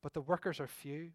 but 0.00 0.14
the 0.14 0.20
workers 0.20 0.60
are 0.60 0.68
few. 0.68 1.10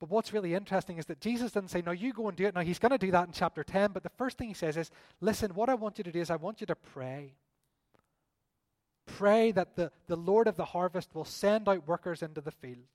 But 0.00 0.08
what's 0.08 0.32
really 0.32 0.54
interesting 0.54 0.98
is 0.98 1.06
that 1.06 1.20
Jesus 1.20 1.52
didn't 1.52 1.70
say, 1.70 1.82
No, 1.82 1.92
you 1.92 2.12
go 2.12 2.26
and 2.28 2.36
do 2.36 2.46
it. 2.46 2.54
Now, 2.54 2.62
he's 2.62 2.78
going 2.78 2.90
to 2.90 2.98
do 2.98 3.10
that 3.10 3.26
in 3.26 3.32
chapter 3.32 3.62
10, 3.62 3.92
but 3.92 4.02
the 4.02 4.08
first 4.08 4.38
thing 4.38 4.48
he 4.48 4.54
says 4.54 4.78
is, 4.78 4.90
Listen, 5.20 5.54
what 5.54 5.68
I 5.68 5.74
want 5.74 5.98
you 5.98 6.04
to 6.04 6.10
do 6.10 6.20
is 6.20 6.30
I 6.30 6.36
want 6.36 6.60
you 6.60 6.66
to 6.66 6.74
pray 6.74 7.34
pray 9.20 9.52
that 9.52 9.76
the, 9.76 9.92
the 10.06 10.16
Lord 10.16 10.46
of 10.46 10.56
the 10.56 10.64
harvest 10.64 11.14
will 11.14 11.26
send 11.26 11.68
out 11.68 11.86
workers 11.86 12.22
into 12.22 12.40
the 12.40 12.50
field. 12.50 12.88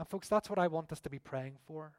And, 0.00 0.08
folks, 0.08 0.28
that's 0.28 0.50
what 0.50 0.58
I 0.58 0.66
want 0.66 0.90
us 0.90 0.98
to 1.02 1.10
be 1.10 1.20
praying 1.20 1.58
for. 1.64 1.92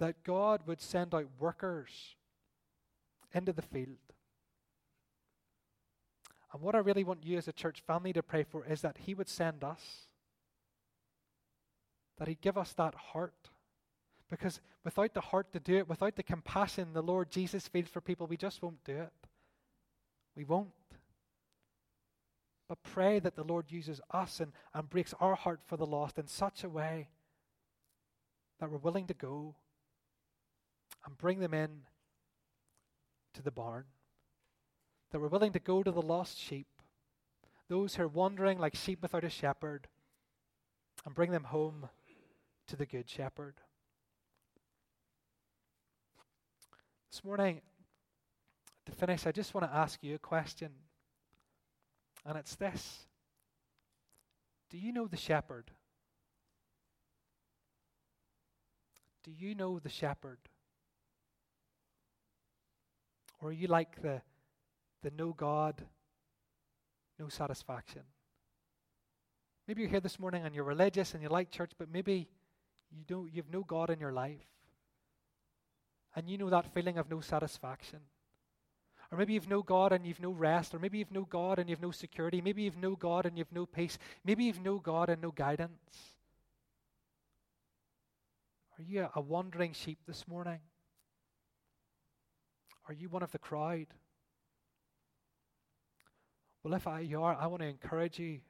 That 0.00 0.24
God 0.24 0.62
would 0.66 0.80
send 0.80 1.14
out 1.14 1.26
workers 1.38 2.16
into 3.32 3.52
the 3.52 3.62
field. 3.62 3.98
And 6.52 6.60
what 6.60 6.74
I 6.74 6.78
really 6.78 7.04
want 7.04 7.24
you 7.24 7.38
as 7.38 7.46
a 7.46 7.52
church 7.52 7.84
family 7.86 8.12
to 8.14 8.24
pray 8.24 8.42
for 8.42 8.64
is 8.66 8.80
that 8.80 8.98
He 8.98 9.14
would 9.14 9.28
send 9.28 9.62
us, 9.62 10.08
that 12.18 12.26
He'd 12.26 12.40
give 12.40 12.58
us 12.58 12.72
that 12.72 12.96
heart 12.96 13.50
because 14.30 14.60
without 14.84 15.12
the 15.12 15.20
heart 15.20 15.52
to 15.52 15.60
do 15.60 15.78
it, 15.78 15.88
without 15.88 16.14
the 16.14 16.22
compassion 16.22 16.92
the 16.92 17.02
Lord 17.02 17.30
Jesus 17.30 17.66
feels 17.66 17.88
for 17.88 18.00
people, 18.00 18.26
we 18.26 18.36
just 18.36 18.62
won't 18.62 18.82
do 18.84 18.96
it. 18.96 19.19
We 20.36 20.44
won't. 20.44 20.70
But 22.68 22.82
pray 22.82 23.18
that 23.18 23.34
the 23.34 23.44
Lord 23.44 23.72
uses 23.72 24.00
us 24.12 24.38
and, 24.40 24.52
and 24.72 24.88
breaks 24.88 25.12
our 25.20 25.34
heart 25.34 25.60
for 25.66 25.76
the 25.76 25.86
lost 25.86 26.18
in 26.18 26.28
such 26.28 26.62
a 26.62 26.68
way 26.68 27.08
that 28.60 28.70
we're 28.70 28.78
willing 28.78 29.06
to 29.08 29.14
go 29.14 29.56
and 31.04 31.18
bring 31.18 31.40
them 31.40 31.54
in 31.54 31.80
to 33.34 33.42
the 33.42 33.50
barn. 33.50 33.84
That 35.10 35.20
we're 35.20 35.28
willing 35.28 35.52
to 35.52 35.58
go 35.58 35.82
to 35.82 35.90
the 35.90 36.00
lost 36.02 36.38
sheep, 36.38 36.68
those 37.68 37.96
who 37.96 38.04
are 38.04 38.08
wandering 38.08 38.58
like 38.58 38.76
sheep 38.76 39.02
without 39.02 39.24
a 39.24 39.30
shepherd, 39.30 39.88
and 41.04 41.14
bring 41.14 41.32
them 41.32 41.44
home 41.44 41.88
to 42.68 42.76
the 42.76 42.86
good 42.86 43.08
shepherd. 43.08 43.54
This 47.10 47.24
morning, 47.24 47.62
to 48.86 48.92
finish, 48.92 49.26
I 49.26 49.32
just 49.32 49.54
want 49.54 49.70
to 49.70 49.76
ask 49.76 50.02
you 50.02 50.14
a 50.14 50.18
question. 50.18 50.70
And 52.24 52.36
it's 52.36 52.56
this 52.56 53.06
Do 54.70 54.78
you 54.78 54.92
know 54.92 55.06
the 55.06 55.16
shepherd? 55.16 55.70
Do 59.24 59.30
you 59.30 59.54
know 59.54 59.78
the 59.78 59.88
shepherd? 59.88 60.38
Or 63.40 63.50
are 63.50 63.52
you 63.52 63.68
like 63.68 64.02
the, 64.02 64.22
the 65.02 65.10
no 65.16 65.32
God, 65.32 65.82
no 67.18 67.28
satisfaction? 67.28 68.02
Maybe 69.66 69.82
you're 69.82 69.90
here 69.90 70.00
this 70.00 70.18
morning 70.18 70.44
and 70.44 70.54
you're 70.54 70.64
religious 70.64 71.14
and 71.14 71.22
you 71.22 71.28
like 71.28 71.50
church, 71.50 71.72
but 71.78 71.90
maybe 71.90 72.28
you 72.90 73.04
don't, 73.06 73.32
you've 73.32 73.52
no 73.52 73.62
God 73.62 73.90
in 73.90 74.00
your 74.00 74.12
life. 74.12 74.44
And 76.16 76.28
you 76.28 76.38
know 76.38 76.50
that 76.50 76.74
feeling 76.74 76.98
of 76.98 77.08
no 77.08 77.20
satisfaction. 77.20 78.00
Or 79.10 79.18
maybe 79.18 79.32
you've 79.32 79.48
no 79.48 79.62
God 79.62 79.92
and 79.92 80.06
you've 80.06 80.20
no 80.20 80.30
rest. 80.30 80.74
Or 80.74 80.78
maybe 80.78 80.98
you've 80.98 81.12
no 81.12 81.22
God 81.24 81.58
and 81.58 81.68
you've 81.68 81.82
no 81.82 81.90
security. 81.90 82.40
Maybe 82.40 82.62
you've 82.62 82.76
no 82.76 82.94
God 82.94 83.26
and 83.26 83.36
you've 83.36 83.52
no 83.52 83.66
peace. 83.66 83.98
Maybe 84.24 84.44
you've 84.44 84.62
no 84.62 84.78
God 84.78 85.08
and 85.08 85.20
no 85.20 85.30
guidance. 85.30 86.14
Are 88.78 88.82
you 88.82 89.08
a 89.14 89.20
wandering 89.20 89.72
sheep 89.72 89.98
this 90.06 90.26
morning? 90.28 90.60
Are 92.88 92.94
you 92.94 93.08
one 93.08 93.22
of 93.22 93.32
the 93.32 93.38
crowd? 93.38 93.86
Well, 96.62 96.74
if 96.74 96.86
I, 96.86 97.00
you 97.00 97.22
are, 97.22 97.36
I 97.38 97.46
want 97.46 97.62
to 97.62 97.68
encourage 97.68 98.18
you. 98.18 98.40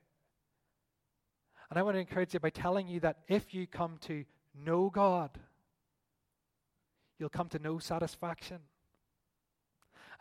And 1.71 1.79
I 1.79 1.83
want 1.83 1.97
to 1.97 2.01
encourage 2.01 2.35
you 2.35 2.41
by 2.41 2.51
telling 2.51 2.89
you 2.89 3.01
that 3.01 3.19
if 3.29 3.55
you 3.55 3.67
come 3.67 3.99
to 4.03 4.25
know 4.65 4.91
God, 4.91 5.31
you'll 7.19 7.29
come 7.29 7.49
to 7.51 7.59
know 7.59 7.79
satisfaction. 7.79 8.59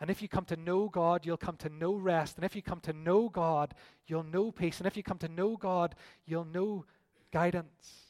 And 0.00 0.08
if 0.08 0.22
you 0.22 0.28
come 0.28 0.46
to 0.46 0.56
know 0.56 0.88
God, 0.88 1.26
you'll 1.26 1.36
come 1.36 1.56
to 1.58 1.68
know 1.68 1.94
rest. 1.94 2.36
And 2.36 2.44
if 2.44 2.56
you 2.56 2.62
come 2.62 2.80
to 2.80 2.92
know 2.94 3.28
God, 3.28 3.74
you'll 4.06 4.22
know 4.22 4.50
peace. 4.50 4.78
And 4.78 4.86
if 4.86 4.96
you 4.96 5.02
come 5.02 5.18
to 5.18 5.28
know 5.28 5.56
God, 5.56 5.94
you'll 6.24 6.46
know 6.46 6.86
guidance. 7.30 8.06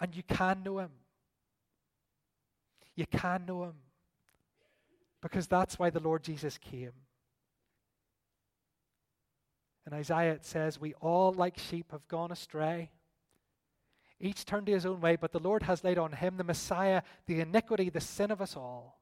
And 0.00 0.14
you 0.16 0.24
can 0.24 0.62
know 0.64 0.80
Him. 0.80 0.90
You 2.96 3.06
can 3.06 3.46
know 3.46 3.64
Him. 3.64 3.74
Because 5.20 5.46
that's 5.46 5.78
why 5.78 5.90
the 5.90 6.00
Lord 6.00 6.24
Jesus 6.24 6.58
came. 6.58 6.92
In 9.86 9.92
Isaiah 9.92 10.32
it 10.32 10.44
says, 10.44 10.80
We 10.80 10.94
all, 10.94 11.32
like 11.32 11.58
sheep, 11.58 11.92
have 11.92 12.06
gone 12.08 12.32
astray. 12.32 12.90
Each 14.20 14.44
turned 14.44 14.66
to 14.66 14.72
his 14.72 14.86
own 14.86 15.00
way, 15.00 15.16
but 15.16 15.32
the 15.32 15.38
Lord 15.38 15.62
has 15.62 15.84
laid 15.84 15.98
on 15.98 16.12
him, 16.12 16.36
the 16.36 16.44
Messiah, 16.44 17.02
the 17.26 17.40
iniquity, 17.40 17.88
the 17.88 18.00
sin 18.00 18.30
of 18.30 18.40
us 18.40 18.56
all. 18.56 18.98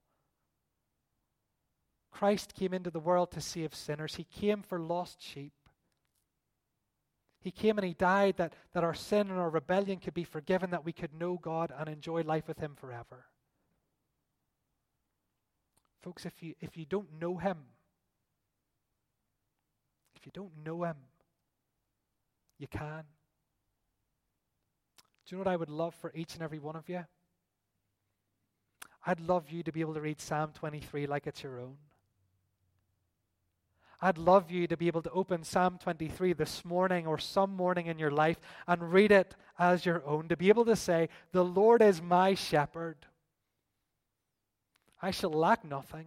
Christ 2.10 2.54
came 2.54 2.72
into 2.72 2.90
the 2.90 3.00
world 3.00 3.30
to 3.32 3.40
save 3.40 3.74
sinners. 3.74 4.14
He 4.14 4.24
came 4.24 4.62
for 4.62 4.78
lost 4.78 5.22
sheep. 5.22 5.52
He 7.40 7.50
came 7.50 7.78
and 7.78 7.86
He 7.86 7.94
died 7.94 8.38
that, 8.38 8.54
that 8.72 8.84
our 8.84 8.94
sin 8.94 9.30
and 9.30 9.38
our 9.38 9.50
rebellion 9.50 9.98
could 9.98 10.14
be 10.14 10.24
forgiven, 10.24 10.70
that 10.70 10.84
we 10.84 10.92
could 10.92 11.14
know 11.14 11.38
God 11.40 11.72
and 11.78 11.88
enjoy 11.88 12.22
life 12.22 12.48
with 12.48 12.58
Him 12.58 12.74
forever. 12.74 13.26
Folks, 16.02 16.26
if 16.26 16.42
you, 16.42 16.54
if 16.60 16.76
you 16.76 16.86
don't 16.86 17.20
know 17.20 17.36
Him, 17.36 17.58
if 20.16 20.26
you 20.26 20.32
don't 20.34 20.64
know 20.64 20.84
Him, 20.84 20.96
you 22.58 22.66
can. 22.66 23.04
Do 25.26 25.34
you 25.34 25.38
know 25.38 25.44
what 25.44 25.52
I 25.52 25.56
would 25.56 25.70
love 25.70 25.94
for 25.96 26.12
each 26.14 26.34
and 26.34 26.42
every 26.42 26.60
one 26.60 26.76
of 26.76 26.88
you? 26.88 27.04
I'd 29.04 29.20
love 29.20 29.50
you 29.50 29.62
to 29.64 29.72
be 29.72 29.80
able 29.80 29.94
to 29.94 30.00
read 30.00 30.20
Psalm 30.20 30.52
23 30.54 31.06
like 31.06 31.26
it's 31.26 31.42
your 31.42 31.60
own. 31.60 31.76
I'd 34.00 34.18
love 34.18 34.50
you 34.50 34.66
to 34.66 34.76
be 34.76 34.88
able 34.88 35.02
to 35.02 35.10
open 35.10 35.42
Psalm 35.42 35.78
23 35.78 36.34
this 36.34 36.64
morning 36.64 37.06
or 37.06 37.18
some 37.18 37.56
morning 37.56 37.86
in 37.86 37.98
your 37.98 38.10
life 38.10 38.38
and 38.68 38.92
read 38.92 39.10
it 39.10 39.34
as 39.58 39.86
your 39.86 40.06
own. 40.06 40.28
To 40.28 40.36
be 40.36 40.48
able 40.48 40.64
to 40.66 40.76
say, 40.76 41.08
The 41.32 41.44
Lord 41.44 41.82
is 41.82 42.02
my 42.02 42.34
shepherd. 42.34 42.98
I 45.00 45.10
shall 45.10 45.30
lack 45.30 45.64
nothing. 45.64 46.06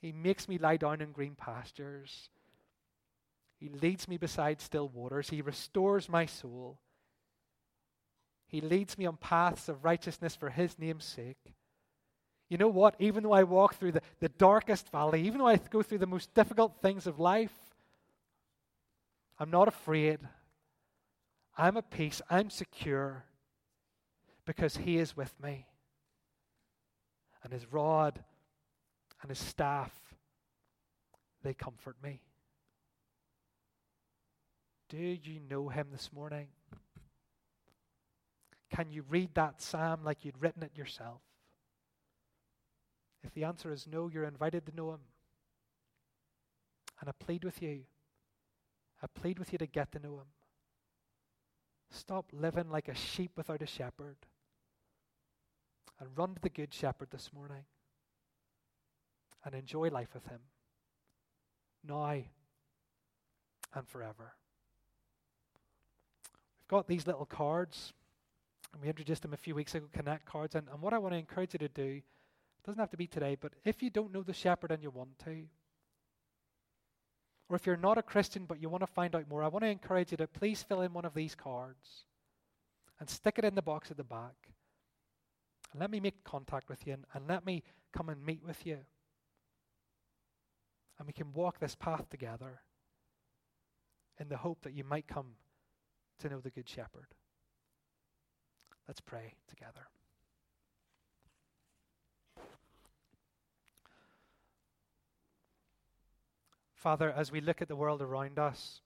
He 0.00 0.12
makes 0.12 0.48
me 0.48 0.58
lie 0.58 0.76
down 0.76 1.00
in 1.00 1.12
green 1.12 1.34
pastures. 1.34 2.28
He 3.58 3.70
leads 3.70 4.06
me 4.06 4.18
beside 4.18 4.60
still 4.60 4.88
waters. 4.88 5.30
He 5.30 5.40
restores 5.40 6.08
my 6.08 6.26
soul. 6.26 6.78
He 8.46 8.60
leads 8.60 8.96
me 8.98 9.06
on 9.06 9.16
paths 9.16 9.68
of 9.68 9.84
righteousness 9.84 10.36
for 10.36 10.50
his 10.50 10.78
name's 10.78 11.04
sake. 11.04 11.54
You 12.48 12.58
know 12.58 12.68
what? 12.68 12.94
Even 12.98 13.22
though 13.22 13.32
I 13.32 13.42
walk 13.42 13.76
through 13.76 13.92
the, 13.92 14.02
the 14.20 14.28
darkest 14.28 14.90
valley, 14.90 15.22
even 15.22 15.38
though 15.38 15.48
I 15.48 15.56
go 15.56 15.82
through 15.82 15.98
the 15.98 16.06
most 16.06 16.32
difficult 16.34 16.80
things 16.82 17.06
of 17.06 17.18
life, 17.18 17.54
I'm 19.38 19.50
not 19.50 19.66
afraid. 19.66 20.20
I'm 21.56 21.76
at 21.76 21.90
peace. 21.90 22.20
I'm 22.30 22.50
secure 22.50 23.24
because 24.44 24.76
He 24.76 24.98
is 24.98 25.16
with 25.16 25.32
me. 25.42 25.66
And 27.42 27.52
His 27.52 27.72
rod 27.72 28.22
and 29.22 29.30
His 29.30 29.38
staff, 29.38 29.92
they 31.42 31.54
comfort 31.54 31.96
me. 32.02 32.20
Do 34.90 34.98
you 34.98 35.40
know 35.50 35.68
Him 35.68 35.88
this 35.90 36.12
morning? 36.12 36.48
Can 38.74 38.90
you 38.90 39.04
read 39.08 39.30
that 39.34 39.62
psalm 39.62 40.00
like 40.02 40.24
you'd 40.24 40.40
written 40.40 40.62
it 40.62 40.76
yourself? 40.76 41.20
If 43.22 43.32
the 43.32 43.44
answer 43.44 43.72
is 43.72 43.86
no, 43.86 44.08
you're 44.12 44.24
invited 44.24 44.66
to 44.66 44.74
know 44.74 44.92
Him. 44.92 45.00
And 47.00 47.08
I 47.08 47.12
plead 47.12 47.44
with 47.44 47.62
you, 47.62 47.80
I 49.02 49.06
plead 49.06 49.38
with 49.38 49.52
you 49.52 49.58
to 49.58 49.66
get 49.66 49.92
to 49.92 49.98
know 49.98 50.16
Him. 50.16 50.26
Stop 51.90 52.26
living 52.32 52.68
like 52.68 52.88
a 52.88 52.94
sheep 52.94 53.32
without 53.36 53.62
a 53.62 53.66
shepherd 53.66 54.16
and 56.00 56.08
run 56.16 56.34
to 56.34 56.40
the 56.40 56.48
Good 56.48 56.74
Shepherd 56.74 57.08
this 57.12 57.30
morning 57.32 57.64
and 59.44 59.54
enjoy 59.54 59.88
life 59.88 60.14
with 60.14 60.26
Him 60.26 60.40
now 61.86 62.22
and 63.74 63.86
forever. 63.86 64.34
We've 66.58 66.68
got 66.68 66.88
these 66.88 67.06
little 67.06 67.26
cards. 67.26 67.92
And 68.74 68.82
we 68.82 68.88
introduced 68.88 69.22
them 69.22 69.32
a 69.32 69.38
few 69.38 69.54
weeks 69.54 69.74
ago, 69.74 69.86
Connect 69.92 70.26
cards. 70.26 70.56
And, 70.56 70.68
and 70.68 70.82
what 70.82 70.92
I 70.92 70.98
want 70.98 71.14
to 71.14 71.18
encourage 71.18 71.54
you 71.54 71.60
to 71.60 71.68
do, 71.68 72.02
doesn't 72.64 72.80
have 72.80 72.90
to 72.90 72.96
be 72.96 73.06
today, 73.06 73.36
but 73.40 73.52
if 73.64 73.82
you 73.82 73.90
don't 73.90 74.12
know 74.12 74.22
the 74.22 74.32
shepherd 74.32 74.72
and 74.72 74.82
you 74.82 74.90
want 74.90 75.18
to, 75.20 75.44
or 77.48 77.56
if 77.56 77.66
you're 77.66 77.76
not 77.76 77.98
a 77.98 78.02
Christian 78.02 78.46
but 78.46 78.60
you 78.60 78.68
want 78.68 78.82
to 78.82 78.86
find 78.86 79.14
out 79.14 79.28
more, 79.28 79.44
I 79.44 79.48
want 79.48 79.64
to 79.64 79.70
encourage 79.70 80.10
you 80.10 80.16
to 80.16 80.26
please 80.26 80.62
fill 80.62 80.80
in 80.80 80.92
one 80.92 81.04
of 81.04 81.14
these 81.14 81.34
cards 81.34 82.04
and 82.98 83.08
stick 83.08 83.38
it 83.38 83.44
in 83.44 83.54
the 83.54 83.62
box 83.62 83.90
at 83.90 83.96
the 83.96 84.04
back. 84.04 84.48
And 85.72 85.80
let 85.80 85.90
me 85.90 86.00
make 86.00 86.24
contact 86.24 86.68
with 86.68 86.86
you 86.86 86.94
and, 86.94 87.04
and 87.12 87.28
let 87.28 87.44
me 87.44 87.62
come 87.92 88.08
and 88.08 88.24
meet 88.24 88.42
with 88.42 88.64
you. 88.64 88.78
And 90.98 91.06
we 91.06 91.12
can 91.12 91.32
walk 91.32 91.58
this 91.60 91.74
path 91.74 92.08
together 92.08 92.62
in 94.18 94.28
the 94.28 94.38
hope 94.38 94.62
that 94.62 94.72
you 94.72 94.84
might 94.84 95.06
come 95.06 95.32
to 96.20 96.28
know 96.28 96.40
the 96.40 96.50
Good 96.50 96.68
Shepherd. 96.68 97.08
Let's 98.86 99.00
pray 99.00 99.34
together. 99.48 99.88
Father, 106.74 107.10
as 107.10 107.32
we 107.32 107.40
look 107.40 107.62
at 107.62 107.68
the 107.68 107.76
world 107.76 108.02
around 108.02 108.38
us, 108.38 108.82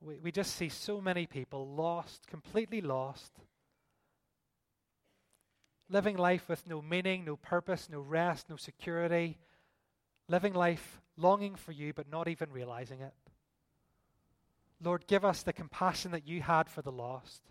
we, 0.00 0.18
we 0.18 0.32
just 0.32 0.56
see 0.56 0.70
so 0.70 1.02
many 1.02 1.26
people 1.26 1.68
lost, 1.68 2.26
completely 2.26 2.80
lost, 2.80 3.32
living 5.90 6.16
life 6.16 6.48
with 6.48 6.66
no 6.66 6.80
meaning, 6.80 7.26
no 7.26 7.36
purpose, 7.36 7.88
no 7.90 8.00
rest, 8.00 8.48
no 8.48 8.56
security, 8.56 9.36
living 10.28 10.54
life 10.54 11.00
longing 11.18 11.56
for 11.56 11.72
you 11.72 11.92
but 11.92 12.10
not 12.10 12.26
even 12.26 12.50
realizing 12.50 13.00
it. 13.00 13.12
Lord, 14.82 15.06
give 15.06 15.24
us 15.24 15.42
the 15.42 15.52
compassion 15.52 16.12
that 16.12 16.26
you 16.26 16.40
had 16.40 16.70
for 16.70 16.80
the 16.80 16.92
lost. 16.92 17.42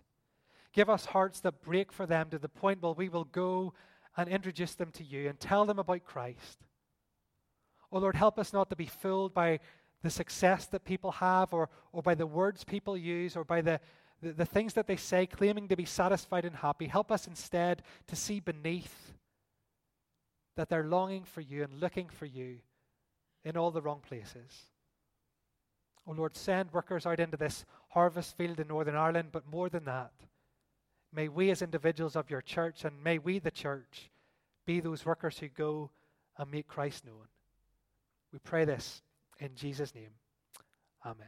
Give 0.78 0.92
us 0.92 1.06
hearts 1.06 1.40
that 1.40 1.64
break 1.64 1.92
for 1.92 2.06
them 2.06 2.30
to 2.30 2.38
the 2.38 2.48
point 2.48 2.84
where 2.84 2.92
we 2.92 3.10
will 3.10 3.24
go 3.24 3.74
and 4.16 4.30
introduce 4.30 4.76
them 4.76 4.92
to 4.92 5.04
you 5.04 5.28
and 5.28 5.40
tell 5.40 5.66
them 5.66 5.80
about 5.80 6.06
Christ. 6.06 6.68
Oh 7.92 7.98
Lord, 7.98 8.16
help 8.16 8.38
us 8.38 8.54
not 8.54 8.70
to 8.70 8.76
be 8.76 8.86
fooled 8.86 9.34
by 9.34 9.60
the 10.04 10.12
success 10.12 10.68
that 10.68 10.86
people 10.86 11.14
have 11.14 11.52
or, 11.52 11.70
or 11.92 12.04
by 12.04 12.14
the 12.14 12.28
words 12.28 12.64
people 12.64 12.96
use 12.96 13.36
or 13.36 13.44
by 13.44 13.60
the, 13.62 13.80
the, 14.22 14.34
the 14.34 14.46
things 14.46 14.76
that 14.76 14.86
they 14.86 14.98
say 14.98 15.26
claiming 15.26 15.68
to 15.68 15.76
be 15.76 15.84
satisfied 15.84 16.46
and 16.46 16.58
happy. 16.58 16.86
Help 16.86 17.12
us 17.12 17.26
instead 17.26 17.82
to 18.06 18.16
see 18.16 18.40
beneath 18.40 19.14
that 20.58 20.70
they're 20.70 20.84
longing 20.84 21.24
for 21.24 21.42
you 21.42 21.64
and 21.64 21.80
looking 21.80 22.08
for 22.08 22.28
you 22.28 22.58
in 23.44 23.58
all 23.58 23.72
the 23.72 23.82
wrong 23.82 24.02
places. 24.08 24.68
Oh 26.06 26.12
Lord, 26.12 26.36
send 26.36 26.72
workers 26.72 27.08
out 27.08 27.20
into 27.20 27.36
this 27.36 27.66
harvest 27.90 28.38
field 28.38 28.60
in 28.60 28.68
Northern 28.68 28.96
Ireland, 28.96 29.30
but 29.32 29.50
more 29.50 29.70
than 29.70 29.86
that, 29.86 30.12
May 31.18 31.30
we, 31.30 31.50
as 31.50 31.64
individuals 31.64 32.16
of 32.16 32.30
your 32.30 32.44
church, 32.44 32.86
and 32.86 33.04
may 33.04 33.18
we, 33.18 33.40
the 33.40 33.50
church, 33.50 34.12
be 34.68 34.80
those 34.80 35.04
workers 35.04 35.40
who 35.40 35.48
go 35.48 35.90
and 36.38 36.52
make 36.52 36.68
Christ 36.68 37.06
known. 37.06 37.28
We 38.32 38.38
pray 38.38 38.66
this 38.66 39.02
in 39.40 39.56
Jesus' 39.56 39.96
name. 39.96 40.12
Amen. 41.04 41.26